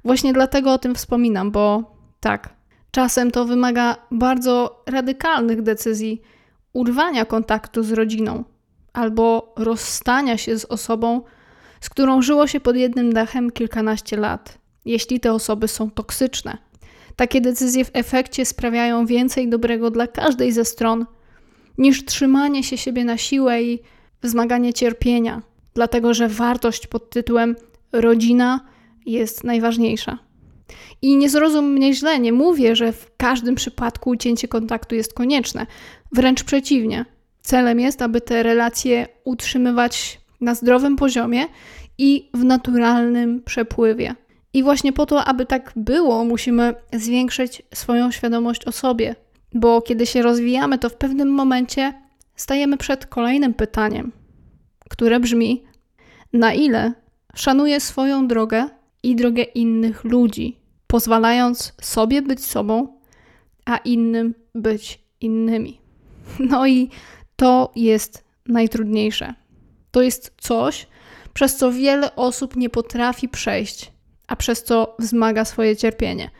Właśnie 0.04 0.32
dlatego 0.32 0.72
o 0.72 0.78
tym 0.78 0.94
wspominam, 0.94 1.50
bo 1.50 1.96
tak, 2.20 2.54
czasem 2.90 3.30
to 3.30 3.44
wymaga 3.44 3.96
bardzo 4.10 4.82
radykalnych 4.86 5.62
decyzji 5.62 6.22
urwania 6.72 7.24
kontaktu 7.24 7.82
z 7.82 7.92
rodziną 7.92 8.44
albo 8.92 9.54
rozstania 9.56 10.36
się 10.38 10.58
z 10.58 10.64
osobą, 10.64 11.22
z 11.80 11.90
którą 11.90 12.22
żyło 12.22 12.46
się 12.46 12.60
pod 12.60 12.76
jednym 12.76 13.12
dachem 13.12 13.50
kilkanaście 13.50 14.16
lat, 14.16 14.58
jeśli 14.84 15.20
te 15.20 15.32
osoby 15.32 15.68
są 15.68 15.90
toksyczne. 15.90 16.58
Takie 17.16 17.40
decyzje 17.40 17.84
w 17.84 17.90
efekcie 17.92 18.44
sprawiają 18.44 19.06
więcej 19.06 19.48
dobrego 19.48 19.90
dla 19.90 20.06
każdej 20.06 20.52
ze 20.52 20.64
stron 20.64 21.06
niż 21.78 22.04
trzymanie 22.04 22.64
się 22.64 22.78
siebie 22.78 23.04
na 23.04 23.16
siłę 23.16 23.62
i 23.62 23.78
wzmaganie 24.22 24.72
cierpienia, 24.72 25.42
dlatego 25.74 26.14
że 26.14 26.28
wartość 26.28 26.86
pod 26.86 27.10
tytułem 27.10 27.56
rodzina 27.92 28.60
jest 29.06 29.44
najważniejsza. 29.44 30.18
I 31.02 31.16
nie 31.16 31.30
zrozum 31.30 31.72
mnie 31.72 31.94
źle, 31.94 32.20
nie 32.20 32.32
mówię, 32.32 32.76
że 32.76 32.92
w 32.92 33.10
każdym 33.16 33.54
przypadku 33.54 34.10
ucięcie 34.10 34.48
kontaktu 34.48 34.94
jest 34.94 35.14
konieczne. 35.14 35.66
Wręcz 36.12 36.44
przeciwnie. 36.44 37.04
Celem 37.42 37.80
jest, 37.80 38.02
aby 38.02 38.20
te 38.20 38.42
relacje 38.42 39.08
utrzymywać 39.24 40.20
na 40.40 40.54
zdrowym 40.54 40.96
poziomie 40.96 41.46
i 41.98 42.30
w 42.34 42.44
naturalnym 42.44 43.42
przepływie. 43.42 44.14
I 44.54 44.62
właśnie 44.62 44.92
po 44.92 45.06
to, 45.06 45.24
aby 45.24 45.46
tak 45.46 45.72
było, 45.76 46.24
musimy 46.24 46.74
zwiększyć 46.92 47.62
swoją 47.74 48.10
świadomość 48.10 48.64
o 48.64 48.72
sobie, 48.72 49.14
bo 49.54 49.82
kiedy 49.82 50.06
się 50.06 50.22
rozwijamy, 50.22 50.78
to 50.78 50.88
w 50.88 50.96
pewnym 50.96 51.28
momencie 51.28 51.94
stajemy 52.36 52.76
przed 52.76 53.06
kolejnym 53.06 53.54
pytaniem, 53.54 54.12
które 54.90 55.20
brzmi: 55.20 55.64
na 56.32 56.54
ile 56.54 56.92
szanuję 57.34 57.80
swoją 57.80 58.28
drogę 58.28 58.68
i 59.02 59.16
drogę 59.16 59.42
innych 59.42 60.04
ludzi, 60.04 60.56
pozwalając 60.86 61.72
sobie 61.80 62.22
być 62.22 62.44
sobą, 62.44 63.00
a 63.64 63.76
innym 63.76 64.34
być 64.54 65.00
innymi. 65.20 65.80
No 66.50 66.66
i 66.66 66.90
to 67.36 67.72
jest 67.76 68.24
najtrudniejsze. 68.46 69.34
To 69.90 70.02
jest 70.02 70.34
coś, 70.38 70.86
przez 71.34 71.56
co 71.56 71.72
wiele 71.72 72.16
osób 72.16 72.56
nie 72.56 72.70
potrafi 72.70 73.28
przejść, 73.28 73.92
a 74.26 74.36
przez 74.36 74.64
co 74.64 74.96
wzmaga 74.98 75.44
swoje 75.44 75.76
cierpienie. 75.76 76.30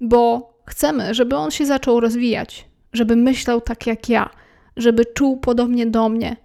Bo 0.00 0.52
chcemy, 0.66 1.14
żeby 1.14 1.36
on 1.36 1.50
się 1.50 1.66
zaczął 1.66 2.00
rozwijać, 2.00 2.68
żeby 2.92 3.16
myślał 3.16 3.60
tak 3.60 3.86
jak 3.86 4.08
ja, 4.08 4.30
żeby 4.76 5.06
czuł 5.06 5.36
podobnie 5.36 5.86
do 5.86 6.08
mnie, 6.08 6.36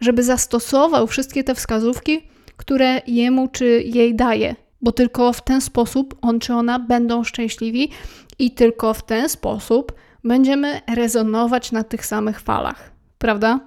żeby 0.00 0.22
zastosował 0.22 1.06
wszystkie 1.06 1.44
te 1.44 1.54
wskazówki, 1.54 2.28
które 2.56 3.00
jemu 3.06 3.48
czy 3.48 3.82
jej 3.84 4.14
daje, 4.14 4.56
bo 4.80 4.92
tylko 4.92 5.32
w 5.32 5.44
ten 5.44 5.60
sposób 5.60 6.18
on 6.22 6.40
czy 6.40 6.54
ona 6.54 6.78
będą 6.78 7.24
szczęśliwi 7.24 7.90
i 8.38 8.50
tylko 8.50 8.94
w 8.94 9.02
ten 9.02 9.28
sposób 9.28 9.92
będziemy 10.24 10.80
rezonować 10.96 11.72
na 11.72 11.84
tych 11.84 12.06
samych 12.06 12.40
falach. 12.40 12.90
Prawda? 13.18 13.60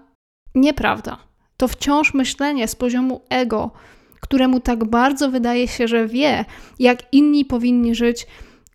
Nieprawda. 0.55 1.17
To 1.57 1.67
wciąż 1.67 2.13
myślenie 2.13 2.67
z 2.67 2.75
poziomu 2.75 3.21
ego, 3.29 3.71
któremu 4.19 4.59
tak 4.59 4.85
bardzo 4.85 5.31
wydaje 5.31 5.67
się, 5.67 5.87
że 5.87 6.07
wie, 6.07 6.45
jak 6.79 7.13
inni 7.13 7.45
powinni 7.45 7.95
żyć 7.95 8.27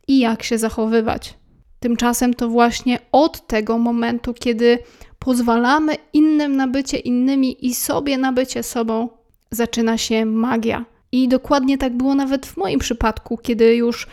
i 0.08 0.18
jak 0.18 0.42
się 0.42 0.58
zachowywać. 0.58 1.34
Tymczasem 1.80 2.34
to 2.34 2.48
właśnie 2.48 2.98
od 3.12 3.46
tego 3.46 3.78
momentu, 3.78 4.34
kiedy 4.34 4.78
pozwalamy 5.26 5.96
innym 6.12 6.56
na 6.56 6.68
bycie 6.68 6.98
innymi 6.98 7.66
i 7.66 7.74
sobie 7.74 8.18
na 8.18 8.32
bycie 8.32 8.62
sobą, 8.62 9.08
zaczyna 9.50 9.98
się 9.98 10.26
magia. 10.26 10.84
I 11.12 11.28
dokładnie 11.28 11.78
tak 11.78 11.96
było 11.96 12.14
nawet 12.14 12.46
w 12.46 12.56
moim 12.56 12.78
przypadku, 12.78 13.38
kiedy 13.42 13.76
już 13.76 14.06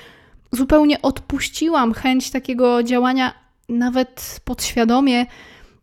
zupełnie 0.51 1.01
odpuściłam 1.01 1.93
chęć 1.93 2.31
takiego 2.31 2.83
działania, 2.83 3.33
nawet 3.69 4.39
podświadomie, 4.45 5.25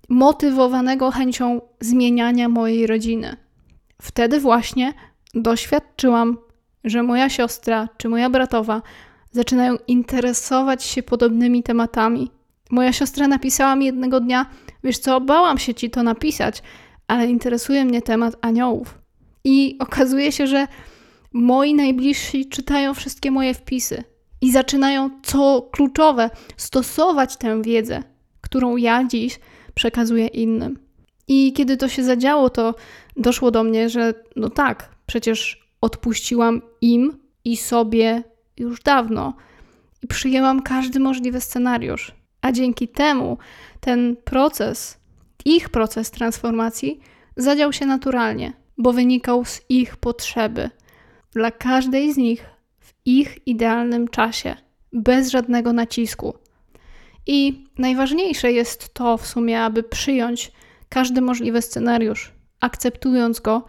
motywowanego 0.08 1.10
chęcią 1.10 1.60
zmieniania 1.80 2.48
mojej 2.48 2.86
rodziny. 2.86 3.36
Wtedy 4.02 4.40
właśnie 4.40 4.94
doświadczyłam, 5.34 6.38
że 6.84 7.02
moja 7.02 7.28
siostra 7.28 7.88
czy 7.96 8.08
moja 8.08 8.30
bratowa 8.30 8.82
zaczynają 9.30 9.76
interesować 9.86 10.84
się 10.84 11.02
podobnymi 11.02 11.62
tematami. 11.62 12.30
Moja 12.70 12.92
siostra 12.92 13.28
napisała 13.28 13.76
mi 13.76 13.86
jednego 13.86 14.20
dnia: 14.20 14.46
Wiesz 14.84 14.98
co, 14.98 15.20
bałam 15.20 15.58
się 15.58 15.74
ci 15.74 15.90
to 15.90 16.02
napisać, 16.02 16.62
ale 17.06 17.26
interesuje 17.26 17.84
mnie 17.84 18.02
temat 18.02 18.36
aniołów. 18.40 18.98
I 19.44 19.76
okazuje 19.78 20.32
się, 20.32 20.46
że 20.46 20.66
moi 21.32 21.74
najbliżsi 21.74 22.48
czytają 22.48 22.94
wszystkie 22.94 23.30
moje 23.30 23.54
wpisy 23.54 24.04
i 24.40 24.52
zaczynają, 24.52 25.10
co 25.22 25.68
kluczowe, 25.72 26.30
stosować 26.56 27.36
tę 27.36 27.62
wiedzę, 27.62 28.02
którą 28.40 28.76
ja 28.76 29.04
dziś 29.04 29.38
przekazuję 29.74 30.26
innym. 30.26 30.78
I 31.28 31.52
kiedy 31.52 31.76
to 31.76 31.88
się 31.88 32.04
zadziało, 32.04 32.50
to 32.50 32.74
doszło 33.16 33.50
do 33.50 33.64
mnie, 33.64 33.88
że 33.88 34.14
no 34.36 34.50
tak, 34.50 34.88
przecież 35.06 35.68
odpuściłam 35.80 36.62
im 36.80 37.18
i 37.44 37.56
sobie 37.56 38.22
już 38.56 38.82
dawno 38.82 39.34
i 40.02 40.06
przyjęłam 40.06 40.62
każdy 40.62 41.00
możliwy 41.00 41.40
scenariusz. 41.40 42.19
A 42.42 42.52
dzięki 42.52 42.88
temu 42.88 43.38
ten 43.80 44.16
proces, 44.24 44.98
ich 45.44 45.68
proces 45.68 46.10
transformacji 46.10 47.00
zadział 47.36 47.72
się 47.72 47.86
naturalnie, 47.86 48.52
bo 48.78 48.92
wynikał 48.92 49.44
z 49.44 49.60
ich 49.68 49.96
potrzeby. 49.96 50.70
Dla 51.32 51.50
każdej 51.50 52.12
z 52.12 52.16
nich 52.16 52.44
w 52.78 52.92
ich 53.04 53.46
idealnym 53.46 54.08
czasie, 54.08 54.56
bez 54.92 55.30
żadnego 55.30 55.72
nacisku. 55.72 56.34
I 57.26 57.64
najważniejsze 57.78 58.52
jest 58.52 58.94
to 58.94 59.16
w 59.16 59.26
sumie, 59.26 59.62
aby 59.62 59.82
przyjąć 59.82 60.52
każdy 60.88 61.20
możliwy 61.20 61.62
scenariusz, 61.62 62.32
akceptując 62.60 63.40
go, 63.40 63.64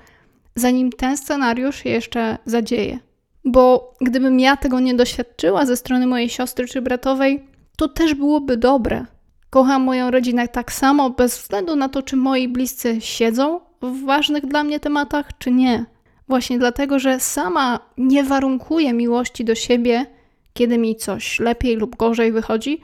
zanim 0.55 0.91
ten 0.91 1.17
scenariusz 1.17 1.75
się 1.75 1.89
jeszcze 1.89 2.37
zadzieje. 2.45 2.99
Bo 3.45 3.93
gdybym 4.01 4.39
ja 4.39 4.57
tego 4.57 4.79
nie 4.79 4.93
doświadczyła 4.93 5.65
ze 5.65 5.77
strony 5.77 6.07
mojej 6.07 6.29
siostry 6.29 6.67
czy 6.67 6.81
bratowej, 6.81 7.47
to 7.81 7.87
też 7.87 8.13
byłoby 8.13 8.57
dobre. 8.57 9.05
Kocham 9.49 9.83
moją 9.83 10.11
rodzinę 10.11 10.47
tak 10.47 10.71
samo, 10.71 11.09
bez 11.09 11.37
względu 11.37 11.75
na 11.75 11.89
to, 11.89 12.01
czy 12.01 12.15
moi 12.15 12.47
bliscy 12.47 13.01
siedzą 13.01 13.59
w 13.81 14.05
ważnych 14.05 14.45
dla 14.45 14.63
mnie 14.63 14.79
tematach, 14.79 15.37
czy 15.37 15.51
nie. 15.51 15.85
Właśnie 16.27 16.59
dlatego, 16.59 16.99
że 16.99 17.19
sama 17.19 17.79
nie 17.97 18.23
warunkuję 18.23 18.93
miłości 18.93 19.45
do 19.45 19.55
siebie, 19.55 20.05
kiedy 20.53 20.77
mi 20.77 20.95
coś 20.95 21.39
lepiej 21.39 21.75
lub 21.75 21.95
gorzej 21.95 22.31
wychodzi, 22.31 22.81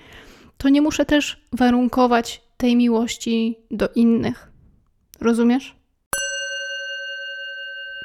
to 0.57 0.69
nie 0.69 0.81
muszę 0.81 1.05
też 1.05 1.47
warunkować 1.53 2.41
tej 2.57 2.75
miłości 2.75 3.57
do 3.71 3.89
innych. 3.95 4.51
Rozumiesz? 5.21 5.75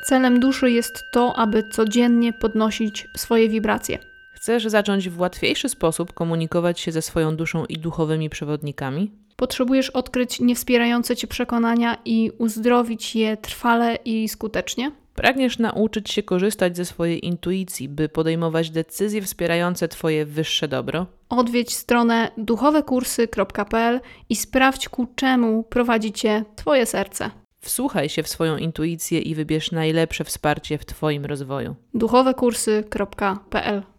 Celem 0.09 0.41
duszy 0.41 0.71
jest 0.71 0.93
to, 1.13 1.37
aby 1.37 1.63
codziennie 1.73 2.33
podnosić 2.33 3.07
swoje 3.17 3.49
wibracje. 3.49 4.12
Chcesz 4.43 4.65
zacząć 4.65 5.09
w 5.09 5.21
łatwiejszy 5.21 5.69
sposób 5.69 6.13
komunikować 6.13 6.81
się 6.81 6.93
ze 6.93 7.03
swoją 7.03 7.37
duszą 7.37 7.65
i 7.65 7.79
duchowymi 7.79 8.31
przewodnikami? 8.31 9.11
Potrzebujesz 9.37 9.91
odkryć 9.91 10.41
niewspierające 10.41 11.17
cię 11.17 11.27
przekonania 11.27 11.99
i 12.05 12.31
uzdrowić 12.39 13.17
je 13.17 13.37
trwale 13.37 13.95
i 14.05 14.29
skutecznie? 14.29 14.93
Pragniesz 15.15 15.59
nauczyć 15.59 16.11
się 16.11 16.23
korzystać 16.23 16.77
ze 16.77 16.85
swojej 16.85 17.27
intuicji, 17.27 17.89
by 17.89 18.09
podejmować 18.09 18.71
decyzje 18.71 19.23
wspierające 19.23 19.89
Twoje 19.89 20.27
wyższe 20.27 20.69
dobro? 20.69 21.07
Odwiedź 21.29 21.75
stronę 21.75 22.31
duchowekursy.pl 22.39 24.01
i 24.29 24.37
sprawdź 24.37 24.89
ku 24.89 25.07
czemu 25.15 25.63
prowadzi 25.63 26.13
cię 26.13 26.45
Twoje 26.57 26.87
serce. 26.87 27.31
Wsłuchaj 27.61 28.09
się 28.09 28.23
w 28.23 28.29
swoją 28.29 28.57
intuicję 28.57 29.21
i 29.21 29.35
wybierz 29.35 29.73
najlepsze 29.73 30.25
wsparcie 30.25 30.79
w 30.79 30.85
Twoim 30.85 31.25
rozwoju. 31.25 31.75
duchowekursy.pl 31.95 33.92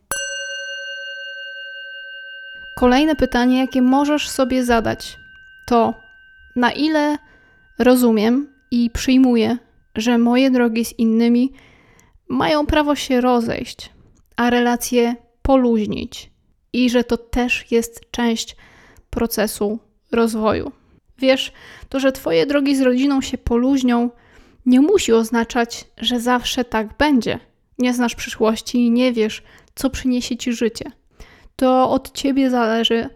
Kolejne 2.83 3.15
pytanie, 3.15 3.59
jakie 3.59 3.81
możesz 3.81 4.29
sobie 4.29 4.65
zadać, 4.65 5.17
to 5.65 5.93
na 6.55 6.71
ile 6.71 7.17
rozumiem 7.79 8.47
i 8.71 8.89
przyjmuję, 8.89 9.57
że 9.95 10.17
moje 10.17 10.51
drogi 10.51 10.85
z 10.85 10.99
innymi 10.99 11.53
mają 12.29 12.65
prawo 12.65 12.95
się 12.95 13.21
rozejść, 13.21 13.89
a 14.35 14.49
relacje 14.49 15.15
poluźnić 15.41 16.31
i 16.73 16.89
że 16.89 17.03
to 17.03 17.17
też 17.17 17.71
jest 17.71 18.11
część 18.11 18.55
procesu 19.09 19.79
rozwoju. 20.11 20.71
Wiesz, 21.17 21.53
to, 21.89 21.99
że 21.99 22.11
Twoje 22.11 22.45
drogi 22.45 22.75
z 22.75 22.81
rodziną 22.81 23.21
się 23.21 23.37
poluźnią, 23.37 24.09
nie 24.65 24.81
musi 24.81 25.13
oznaczać, 25.13 25.85
że 25.97 26.19
zawsze 26.19 26.65
tak 26.65 26.97
będzie. 26.97 27.39
Nie 27.79 27.93
znasz 27.93 28.15
przyszłości 28.15 28.77
i 28.77 28.91
nie 28.91 29.13
wiesz, 29.13 29.43
co 29.75 29.89
przyniesie 29.89 30.37
Ci 30.37 30.53
życie. 30.53 30.91
To 31.55 31.89
od 31.89 32.11
Ciebie 32.11 32.49
zależy 32.49 33.09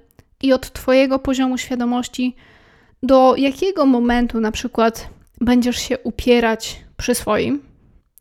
i 0.43 0.53
od 0.53 0.73
Twojego 0.73 1.19
poziomu 1.19 1.57
świadomości, 1.57 2.35
do 3.03 3.35
jakiego 3.35 3.85
momentu 3.85 4.39
na 4.39 4.51
przykład 4.51 5.09
będziesz 5.41 5.77
się 5.77 5.97
upierać 5.99 6.83
przy 6.97 7.15
swoim, 7.15 7.61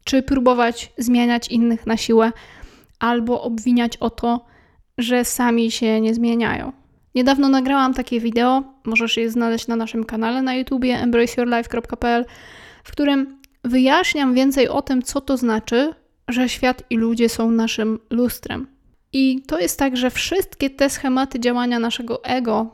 czy 0.04 0.22
próbować 0.22 0.92
zmieniać 0.98 1.48
innych 1.48 1.86
na 1.86 1.96
siłę, 1.96 2.32
albo 2.98 3.42
obwiniać 3.42 3.96
o 3.96 4.10
to, 4.10 4.46
że 4.98 5.24
sami 5.24 5.70
się 5.70 6.00
nie 6.00 6.14
zmieniają. 6.14 6.72
Niedawno 7.14 7.48
nagrałam 7.48 7.94
takie 7.94 8.20
wideo, 8.20 8.62
możesz 8.84 9.16
je 9.16 9.30
znaleźć 9.30 9.66
na 9.66 9.76
naszym 9.76 10.04
kanale 10.04 10.42
na 10.42 10.54
YouTubie 10.54 10.98
embraceyourlife.pl, 10.98 12.24
w 12.84 12.92
którym 12.92 13.40
wyjaśniam 13.64 14.34
więcej 14.34 14.68
o 14.68 14.82
tym, 14.82 15.02
co 15.02 15.20
to 15.20 15.36
znaczy, 15.36 15.94
że 16.28 16.48
świat 16.48 16.82
i 16.90 16.96
ludzie 16.96 17.28
są 17.28 17.50
naszym 17.50 17.98
lustrem. 18.10 18.75
I 19.18 19.42
to 19.46 19.58
jest 19.58 19.78
tak, 19.78 19.96
że 19.96 20.10
wszystkie 20.10 20.70
te 20.70 20.90
schematy 20.90 21.40
działania 21.40 21.78
naszego 21.78 22.24
ego, 22.24 22.66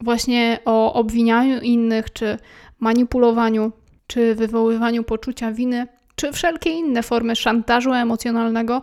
właśnie 0.00 0.58
o 0.64 0.92
obwinianiu 0.94 1.60
innych, 1.60 2.12
czy 2.12 2.38
manipulowaniu, 2.80 3.72
czy 4.06 4.34
wywoływaniu 4.34 5.04
poczucia 5.04 5.52
winy, 5.52 5.86
czy 6.16 6.32
wszelkie 6.32 6.70
inne 6.70 7.02
formy 7.02 7.36
szantażu 7.36 7.92
emocjonalnego, 7.92 8.82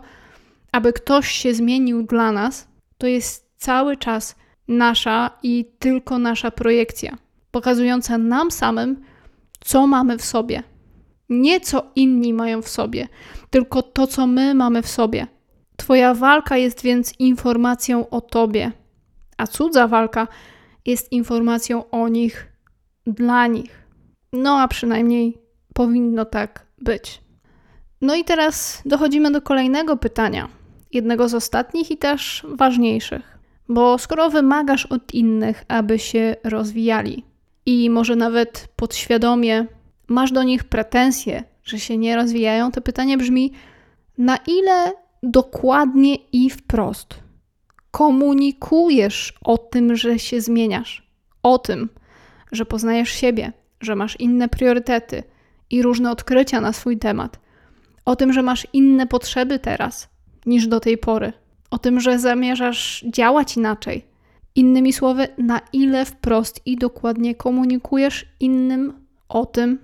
aby 0.72 0.92
ktoś 0.92 1.28
się 1.30 1.54
zmienił 1.54 2.02
dla 2.02 2.32
nas, 2.32 2.68
to 2.98 3.06
jest 3.06 3.50
cały 3.56 3.96
czas 3.96 4.36
nasza 4.68 5.30
i 5.42 5.64
tylko 5.78 6.18
nasza 6.18 6.50
projekcja, 6.50 7.18
pokazująca 7.50 8.18
nam 8.18 8.50
samym, 8.50 9.04
co 9.60 9.86
mamy 9.86 10.18
w 10.18 10.24
sobie. 10.24 10.62
Nie 11.28 11.60
co 11.60 11.86
inni 11.94 12.34
mają 12.34 12.62
w 12.62 12.68
sobie, 12.68 13.08
tylko 13.50 13.82
to, 13.82 14.06
co 14.06 14.26
my 14.26 14.54
mamy 14.54 14.82
w 14.82 14.88
sobie. 14.88 15.26
Twoja 15.80 16.14
walka 16.14 16.56
jest 16.56 16.82
więc 16.82 17.14
informacją 17.18 18.10
o 18.10 18.20
tobie, 18.20 18.72
a 19.36 19.46
cudza 19.46 19.88
walka 19.88 20.28
jest 20.86 21.12
informacją 21.12 21.90
o 21.90 22.08
nich 22.08 22.52
dla 23.06 23.46
nich. 23.46 23.88
No 24.32 24.60
a 24.60 24.68
przynajmniej 24.68 25.38
powinno 25.74 26.24
tak 26.24 26.66
być. 26.78 27.20
No 28.00 28.14
i 28.14 28.24
teraz 28.24 28.82
dochodzimy 28.86 29.30
do 29.30 29.42
kolejnego 29.42 29.96
pytania, 29.96 30.48
jednego 30.92 31.28
z 31.28 31.34
ostatnich 31.34 31.90
i 31.90 31.96
też 31.96 32.46
ważniejszych. 32.48 33.38
Bo 33.68 33.98
skoro 33.98 34.30
wymagasz 34.30 34.86
od 34.86 35.14
innych, 35.14 35.64
aby 35.68 35.98
się 35.98 36.36
rozwijali 36.44 37.24
i 37.66 37.90
może 37.90 38.16
nawet 38.16 38.68
podświadomie 38.76 39.66
masz 40.08 40.32
do 40.32 40.42
nich 40.42 40.64
pretensje, 40.64 41.44
że 41.64 41.78
się 41.78 41.98
nie 41.98 42.16
rozwijają, 42.16 42.72
to 42.72 42.80
pytanie 42.80 43.18
brzmi: 43.18 43.52
na 44.18 44.36
ile 44.46 44.92
dokładnie 45.22 46.14
i 46.14 46.50
wprost. 46.50 47.14
Komunikujesz 47.90 49.34
o 49.44 49.58
tym, 49.58 49.96
że 49.96 50.18
się 50.18 50.40
zmieniasz, 50.40 51.06
o 51.42 51.58
tym, 51.58 51.88
że 52.52 52.66
poznajesz 52.66 53.10
siebie, 53.10 53.52
że 53.80 53.96
masz 53.96 54.20
inne 54.20 54.48
priorytety 54.48 55.22
i 55.70 55.82
różne 55.82 56.10
odkrycia 56.10 56.60
na 56.60 56.72
swój 56.72 56.98
temat, 56.98 57.38
o 58.04 58.16
tym, 58.16 58.32
że 58.32 58.42
masz 58.42 58.66
inne 58.72 59.06
potrzeby 59.06 59.58
teraz 59.58 60.08
niż 60.46 60.66
do 60.66 60.80
tej 60.80 60.98
pory, 60.98 61.32
o 61.70 61.78
tym, 61.78 62.00
że 62.00 62.18
zamierzasz 62.18 63.04
działać 63.08 63.56
inaczej. 63.56 64.04
Innymi 64.54 64.92
słowy, 64.92 65.28
na 65.38 65.60
ile 65.72 66.04
wprost 66.04 66.60
i 66.66 66.76
dokładnie 66.76 67.34
komunikujesz 67.34 68.26
innym 68.40 69.06
o 69.28 69.46
tym, 69.46 69.78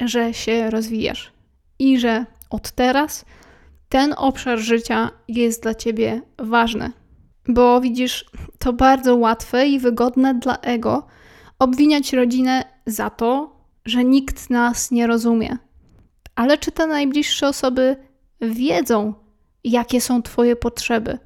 że 0.00 0.34
się 0.34 0.70
rozwijasz. 0.70 1.32
I 1.78 1.98
że 1.98 2.26
od 2.50 2.70
teraz 2.70 3.24
ten 3.90 4.14
obszar 4.16 4.58
życia 4.58 5.10
jest 5.28 5.62
dla 5.62 5.74
ciebie 5.74 6.22
ważny. 6.38 6.92
Bo 7.48 7.80
widzisz, 7.80 8.30
to 8.58 8.72
bardzo 8.72 9.16
łatwe 9.16 9.66
i 9.66 9.78
wygodne 9.78 10.34
dla 10.34 10.58
ego 10.58 11.06
obwiniać 11.58 12.12
rodzinę 12.12 12.64
za 12.86 13.10
to, 13.10 13.56
że 13.84 14.04
nikt 14.04 14.50
nas 14.50 14.90
nie 14.90 15.06
rozumie. 15.06 15.56
Ale 16.34 16.58
czy 16.58 16.72
te 16.72 16.86
najbliższe 16.86 17.48
osoby 17.48 17.96
wiedzą, 18.40 19.14
jakie 19.64 20.00
są 20.00 20.22
Twoje 20.22 20.56
potrzeby 20.56 21.18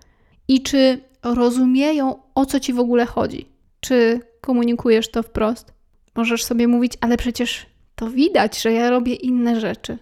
i 0.48 0.62
czy 0.62 1.00
rozumieją, 1.22 2.22
o 2.34 2.46
co 2.46 2.60
Ci 2.60 2.72
w 2.72 2.78
ogóle 2.78 3.06
chodzi? 3.06 3.48
Czy 3.80 4.20
komunikujesz 4.40 5.10
to 5.10 5.22
wprost? 5.22 5.72
Możesz 6.14 6.44
sobie 6.44 6.68
mówić, 6.68 6.92
ale 7.00 7.16
przecież 7.16 7.66
to 7.94 8.10
widać, 8.10 8.62
że 8.62 8.72
ja 8.72 8.90
robię 8.90 9.14
inne 9.14 9.60
rzeczy. 9.60 9.98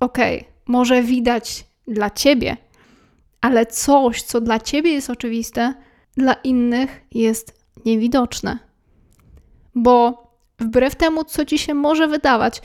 Okej, 0.00 0.40
okay, 0.40 0.52
może 0.66 1.02
widać 1.02 1.73
dla 1.88 2.10
Ciebie, 2.10 2.56
ale 3.40 3.66
coś, 3.66 4.22
co 4.22 4.40
dla 4.40 4.60
Ciebie 4.60 4.92
jest 4.92 5.10
oczywiste, 5.10 5.74
dla 6.16 6.32
innych 6.32 7.00
jest 7.12 7.64
niewidoczne. 7.84 8.58
Bo 9.74 10.24
wbrew 10.58 10.94
temu, 10.94 11.24
co 11.24 11.44
Ci 11.44 11.58
się 11.58 11.74
może 11.74 12.08
wydawać, 12.08 12.62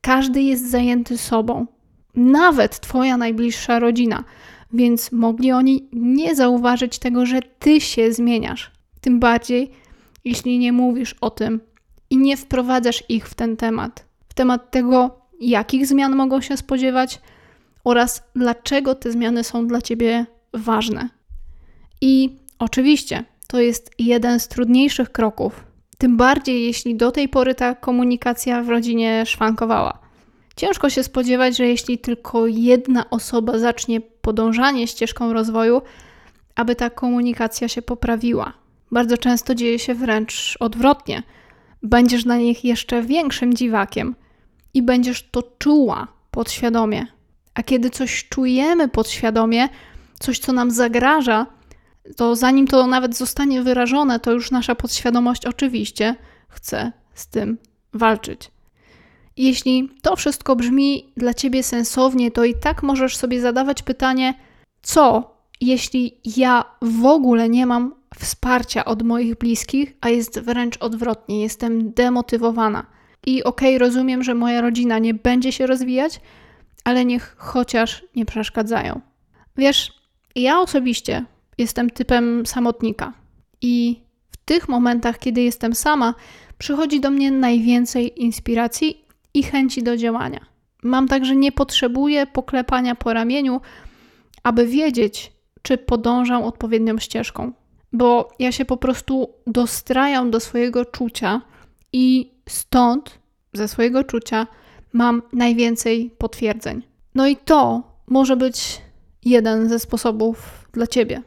każdy 0.00 0.42
jest 0.42 0.70
zajęty 0.70 1.18
sobą. 1.18 1.66
Nawet 2.14 2.80
Twoja 2.80 3.16
najbliższa 3.16 3.78
rodzina 3.78 4.24
więc 4.72 5.12
mogli 5.12 5.52
oni 5.52 5.88
nie 5.92 6.34
zauważyć 6.34 6.98
tego, 6.98 7.26
że 7.26 7.40
ty 7.58 7.80
się 7.80 8.12
zmieniasz. 8.12 8.70
Tym 9.00 9.20
bardziej, 9.20 9.70
jeśli 10.24 10.58
nie 10.58 10.72
mówisz 10.72 11.14
o 11.20 11.30
tym 11.30 11.60
i 12.10 12.16
nie 12.16 12.36
wprowadzasz 12.36 13.04
ich 13.08 13.28
w 13.28 13.34
ten 13.34 13.56
temat, 13.56 14.06
w 14.28 14.34
temat 14.34 14.70
tego, 14.70 15.20
jakich 15.40 15.86
zmian 15.86 16.16
mogą 16.16 16.40
się 16.40 16.56
spodziewać 16.56 17.20
oraz 17.88 18.22
dlaczego 18.36 18.94
te 18.94 19.12
zmiany 19.12 19.44
są 19.44 19.66
dla 19.66 19.82
ciebie 19.82 20.26
ważne. 20.52 21.08
I 22.00 22.38
oczywiście 22.58 23.24
to 23.46 23.60
jest 23.60 23.90
jeden 23.98 24.40
z 24.40 24.48
trudniejszych 24.48 25.12
kroków, 25.12 25.64
tym 25.98 26.16
bardziej 26.16 26.64
jeśli 26.64 26.96
do 26.96 27.10
tej 27.10 27.28
pory 27.28 27.54
ta 27.54 27.74
komunikacja 27.74 28.62
w 28.62 28.68
rodzinie 28.68 29.26
szwankowała. 29.26 29.98
Ciężko 30.56 30.90
się 30.90 31.02
spodziewać, 31.02 31.56
że 31.56 31.66
jeśli 31.66 31.98
tylko 31.98 32.46
jedna 32.46 33.10
osoba 33.10 33.58
zacznie 33.58 34.00
podążanie 34.00 34.86
ścieżką 34.86 35.32
rozwoju, 35.32 35.82
aby 36.54 36.76
ta 36.76 36.90
komunikacja 36.90 37.68
się 37.68 37.82
poprawiła. 37.82 38.52
Bardzo 38.92 39.18
często 39.18 39.54
dzieje 39.54 39.78
się 39.78 39.94
wręcz 39.94 40.56
odwrotnie. 40.60 41.22
Będziesz 41.82 42.24
dla 42.24 42.36
nich 42.36 42.64
jeszcze 42.64 43.02
większym 43.02 43.54
dziwakiem 43.54 44.14
i 44.74 44.82
będziesz 44.82 45.30
to 45.30 45.42
czuła 45.58 46.08
podświadomie. 46.30 47.17
A 47.58 47.62
kiedy 47.62 47.90
coś 47.90 48.28
czujemy 48.28 48.88
podświadomie, 48.88 49.68
coś, 50.20 50.38
co 50.38 50.52
nam 50.52 50.70
zagraża, 50.70 51.46
to 52.16 52.36
zanim 52.36 52.66
to 52.66 52.86
nawet 52.86 53.16
zostanie 53.16 53.62
wyrażone, 53.62 54.20
to 54.20 54.32
już 54.32 54.50
nasza 54.50 54.74
podświadomość 54.74 55.46
oczywiście 55.46 56.14
chce 56.48 56.92
z 57.14 57.26
tym 57.26 57.58
walczyć. 57.94 58.50
Jeśli 59.36 59.90
to 60.02 60.16
wszystko 60.16 60.56
brzmi 60.56 61.12
dla 61.16 61.34
ciebie 61.34 61.62
sensownie, 61.62 62.30
to 62.30 62.44
i 62.44 62.54
tak 62.54 62.82
możesz 62.82 63.16
sobie 63.16 63.40
zadawać 63.40 63.82
pytanie, 63.82 64.34
co 64.82 65.34
jeśli 65.60 66.20
ja 66.36 66.64
w 66.82 67.06
ogóle 67.06 67.48
nie 67.48 67.66
mam 67.66 67.94
wsparcia 68.18 68.84
od 68.84 69.02
moich 69.02 69.38
bliskich, 69.38 69.96
a 70.00 70.08
jest 70.08 70.40
wręcz 70.40 70.76
odwrotnie, 70.76 71.42
jestem 71.42 71.92
demotywowana. 71.92 72.86
I 73.26 73.44
okej, 73.44 73.76
okay, 73.76 73.78
rozumiem, 73.78 74.22
że 74.22 74.34
moja 74.34 74.60
rodzina 74.60 74.98
nie 74.98 75.14
będzie 75.14 75.52
się 75.52 75.66
rozwijać, 75.66 76.20
ale 76.84 77.04
niech 77.04 77.36
chociaż 77.38 78.04
nie 78.16 78.26
przeszkadzają. 78.26 79.00
Wiesz, 79.56 79.92
ja 80.34 80.60
osobiście 80.60 81.24
jestem 81.58 81.90
typem 81.90 82.46
samotnika 82.46 83.12
i 83.62 84.02
w 84.30 84.36
tych 84.36 84.68
momentach, 84.68 85.18
kiedy 85.18 85.40
jestem 85.40 85.74
sama, 85.74 86.14
przychodzi 86.58 87.00
do 87.00 87.10
mnie 87.10 87.30
najwięcej 87.30 88.22
inspiracji 88.22 89.04
i 89.34 89.42
chęci 89.42 89.82
do 89.82 89.96
działania. 89.96 90.46
Mam 90.82 91.08
także 91.08 91.36
nie 91.36 91.52
potrzebuję 91.52 92.26
poklepania 92.26 92.94
po 92.94 93.12
ramieniu, 93.12 93.60
aby 94.42 94.66
wiedzieć, 94.66 95.32
czy 95.62 95.78
podążam 95.78 96.42
odpowiednią 96.42 96.98
ścieżką, 96.98 97.52
bo 97.92 98.28
ja 98.38 98.52
się 98.52 98.64
po 98.64 98.76
prostu 98.76 99.34
dostrajam 99.46 100.30
do 100.30 100.40
swojego 100.40 100.84
czucia 100.84 101.42
i 101.92 102.32
stąd, 102.48 103.18
ze 103.52 103.68
swojego 103.68 104.04
czucia, 104.04 104.46
mam 104.92 105.22
najwięcej 105.32 106.10
potwierdzeń. 106.18 106.82
No 107.14 107.26
i 107.26 107.36
to 107.36 107.82
może 108.06 108.36
być 108.36 108.80
jeden 109.24 109.68
ze 109.68 109.78
sposobów 109.78 110.68
dla 110.72 110.86
ciebie. 110.86 111.22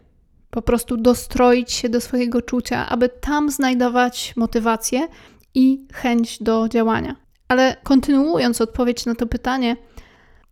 Po 0.50 0.62
prostu 0.62 0.98
dostroić 0.98 1.72
się 1.72 1.90
do 1.90 2.02
swojego 2.02 2.42
czucia, 2.42 2.90
aby 2.90 3.10
tam 3.10 3.52
znajdować 3.52 4.34
motywację 4.36 5.08
i 5.56 5.88
chęć 5.94 6.44
do 6.44 6.68
działania. 6.70 7.16
Ale 7.48 7.76
kontynuując 7.84 8.62
odpowiedź 8.62 9.06
na 9.06 9.16
to 9.16 9.28
pytanie, 9.28 9.76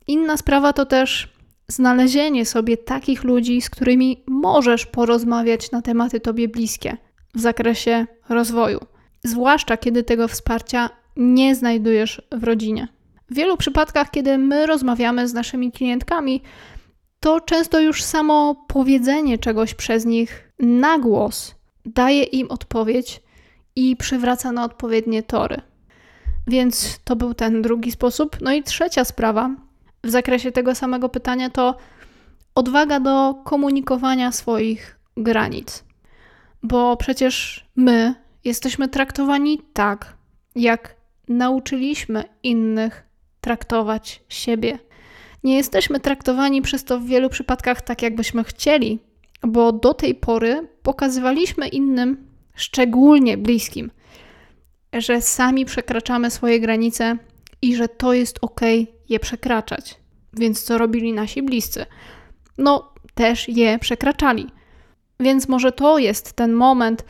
inna 0.07 0.37
sprawa 0.37 0.73
to 0.73 0.85
też 0.85 1.33
znalezienie 1.67 2.45
sobie 2.45 2.77
takich 2.77 3.23
ludzi, 3.23 3.61
z 3.61 3.69
którymi 3.69 4.23
możesz 4.27 4.85
porozmawiać 4.85 5.71
na 5.71 5.81
tematy 5.81 6.19
tobie 6.19 6.47
bliskie 6.47 6.97
w 7.35 7.39
zakresie 7.39 8.07
rozwoju, 8.29 8.79
zwłaszcza 9.23 9.77
kiedy 9.77 10.03
tego 10.03 10.27
wsparcia 10.27 10.89
nie 11.15 11.55
znajdujesz 11.55 12.21
w 12.31 12.43
rodzinie. 12.43 12.87
W 13.31 13.35
wielu 13.35 13.57
przypadkach, 13.57 14.11
kiedy 14.11 14.37
my 14.37 14.65
rozmawiamy 14.65 15.27
z 15.27 15.33
naszymi 15.33 15.71
klientkami, 15.71 16.41
to 17.19 17.41
często 17.41 17.79
już 17.79 18.03
samo 18.03 18.65
powiedzenie 18.67 19.37
czegoś 19.37 19.73
przez 19.73 20.05
nich 20.05 20.51
na 20.59 20.99
głos 20.99 21.55
daje 21.85 22.23
im 22.23 22.51
odpowiedź 22.51 23.21
i 23.75 23.95
przywraca 23.95 24.51
na 24.51 24.63
odpowiednie 24.63 25.23
tory. 25.23 25.61
Więc 26.47 26.99
to 27.03 27.15
był 27.15 27.33
ten 27.33 27.61
drugi 27.61 27.91
sposób. 27.91 28.37
No 28.41 28.53
i 28.53 28.63
trzecia 28.63 29.05
sprawa 29.05 29.49
w 30.03 30.09
zakresie 30.09 30.51
tego 30.51 30.75
samego 30.75 31.09
pytania 31.09 31.49
to 31.49 31.75
odwaga 32.55 32.99
do 32.99 33.35
komunikowania 33.45 34.31
swoich 34.31 34.99
granic. 35.17 35.83
Bo 36.63 36.97
przecież 36.97 37.65
my 37.75 38.15
jesteśmy 38.43 38.87
traktowani 38.87 39.61
tak, 39.73 40.13
jak 40.55 40.95
nauczyliśmy 41.27 42.23
innych 42.43 43.08
traktować 43.41 44.23
siebie. 44.29 44.79
Nie 45.43 45.57
jesteśmy 45.57 45.99
traktowani 45.99 46.61
przez 46.61 46.83
to 46.83 46.99
w 46.99 47.05
wielu 47.05 47.29
przypadkach 47.29 47.81
tak, 47.81 48.01
jakbyśmy 48.01 48.43
chcieli, 48.43 48.99
bo 49.43 49.71
do 49.71 49.93
tej 49.93 50.15
pory 50.15 50.67
pokazywaliśmy 50.83 51.67
innym, 51.67 52.27
szczególnie 52.55 53.37
bliskim, 53.37 53.91
że 54.93 55.21
sami 55.21 55.65
przekraczamy 55.65 56.31
swoje 56.31 56.59
granice 56.59 57.17
i 57.61 57.75
że 57.75 57.87
to 57.87 58.13
jest 58.13 58.39
ok 58.41 58.61
je 59.09 59.19
przekraczać. 59.19 59.95
Więc 60.33 60.63
co 60.63 60.77
robili 60.77 61.13
nasi 61.13 61.43
bliscy? 61.43 61.85
No, 62.57 62.93
też 63.13 63.49
je 63.49 63.79
przekraczali. 63.79 64.47
Więc 65.19 65.47
może 65.47 65.71
to 65.71 65.97
jest 65.97 66.33
ten 66.33 66.53
moment, 66.53 67.05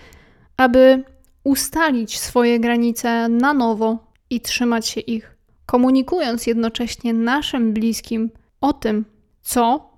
aby 0.58 1.04
ustalić 1.44 2.20
swoje 2.20 2.60
granice 2.60 3.30
na 3.30 3.54
nowo 3.54 4.13
i 4.30 4.42
trzymać 4.42 4.88
się 4.88 5.02
ich, 5.02 5.36
komunikując 5.70 6.48
jednocześnie 6.48 7.14
naszym 7.14 7.74
bliskim 7.74 8.32
o 8.62 8.74
tym, 8.74 9.06
co, 9.42 9.90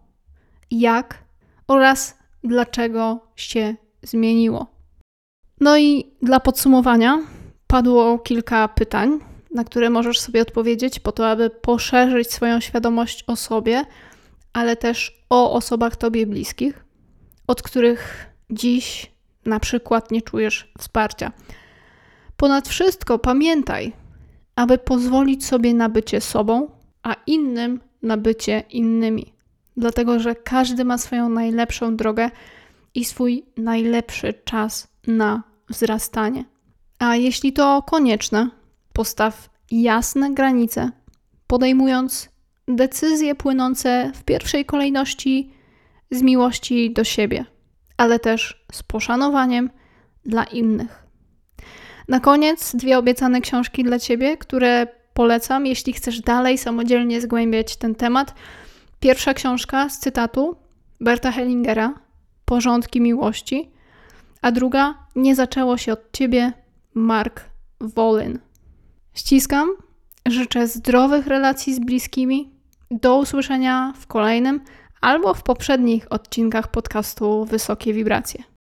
jak 0.71 1.23
oraz 1.67 2.17
dlaczego 2.43 3.19
się 3.35 3.75
zmieniło. 4.03 4.67
No 5.59 5.77
i 5.77 6.11
dla 6.21 6.39
podsumowania, 6.39 7.19
Padło 7.67 8.19
kilka 8.19 8.67
pytań, 8.67 9.19
na 9.55 9.63
które 9.63 9.89
możesz 9.89 10.19
sobie 10.19 10.41
odpowiedzieć, 10.41 10.99
po 10.99 11.11
to, 11.11 11.29
aby 11.29 11.49
poszerzyć 11.49 12.31
swoją 12.31 12.59
świadomość 12.59 13.23
o 13.27 13.35
sobie, 13.35 13.85
ale 14.53 14.75
też 14.75 15.23
o 15.29 15.53
osobach 15.53 15.95
Tobie 15.95 16.27
bliskich, 16.27 16.85
od 17.47 17.61
których 17.61 18.29
dziś 18.49 19.11
na 19.45 19.59
przykład 19.59 20.11
nie 20.11 20.21
czujesz 20.21 20.71
wsparcia. 20.79 21.31
Ponad 22.37 22.67
wszystko 22.67 23.19
pamiętaj, 23.19 24.00
aby 24.55 24.77
pozwolić 24.77 25.45
sobie 25.45 25.73
na 25.73 25.89
bycie 25.89 26.21
sobą, 26.21 26.71
a 27.03 27.15
innym 27.27 27.79
na 28.01 28.17
bycie 28.17 28.63
innymi. 28.69 29.33
Dlatego, 29.77 30.19
że 30.19 30.35
każdy 30.35 30.85
ma 30.85 30.97
swoją 30.97 31.29
najlepszą 31.29 31.95
drogę 31.95 32.29
i 32.95 33.05
swój 33.05 33.45
najlepszy 33.57 34.33
czas 34.33 34.87
na 35.07 35.43
wzrastanie. 35.69 36.45
A 36.99 37.15
jeśli 37.15 37.53
to 37.53 37.81
konieczne, 37.81 38.49
postaw 38.93 39.49
jasne 39.71 40.33
granice, 40.33 40.91
podejmując 41.47 42.29
decyzje 42.67 43.35
płynące 43.35 44.11
w 44.15 44.23
pierwszej 44.23 44.65
kolejności 44.65 45.53
z 46.11 46.21
miłości 46.21 46.93
do 46.93 47.03
siebie, 47.03 47.45
ale 47.97 48.19
też 48.19 48.65
z 48.71 48.83
poszanowaniem 48.83 49.69
dla 50.25 50.43
innych. 50.43 51.00
Na 52.11 52.19
koniec 52.19 52.75
dwie 52.75 52.97
obiecane 52.97 53.41
książki 53.41 53.83
dla 53.83 53.99
Ciebie, 53.99 54.37
które 54.37 54.87
polecam, 55.13 55.65
jeśli 55.65 55.93
chcesz 55.93 56.21
dalej 56.21 56.57
samodzielnie 56.57 57.21
zgłębiać 57.21 57.75
ten 57.75 57.95
temat. 57.95 58.33
Pierwsza 58.99 59.33
książka 59.33 59.89
z 59.89 59.99
cytatu 59.99 60.55
Berta 61.01 61.31
Hellingera 61.31 61.93
Porządki 62.45 63.01
miłości, 63.01 63.71
a 64.41 64.51
druga 64.51 64.95
Nie 65.15 65.35
zaczęło 65.35 65.77
się 65.77 65.93
od 65.93 66.11
Ciebie 66.11 66.53
Mark 66.93 67.45
Wolin. 67.81 68.39
Ściskam, 69.13 69.69
życzę 70.27 70.67
zdrowych 70.67 71.27
relacji 71.27 71.73
z 71.73 71.79
bliskimi. 71.79 72.49
Do 72.91 73.17
usłyszenia 73.17 73.93
w 73.99 74.07
kolejnym 74.07 74.61
albo 75.01 75.33
w 75.33 75.43
poprzednich 75.43 76.07
odcinkach 76.09 76.67
podcastu 76.67 77.45
Wysokie 77.45 77.93
Wibracje. 77.93 78.50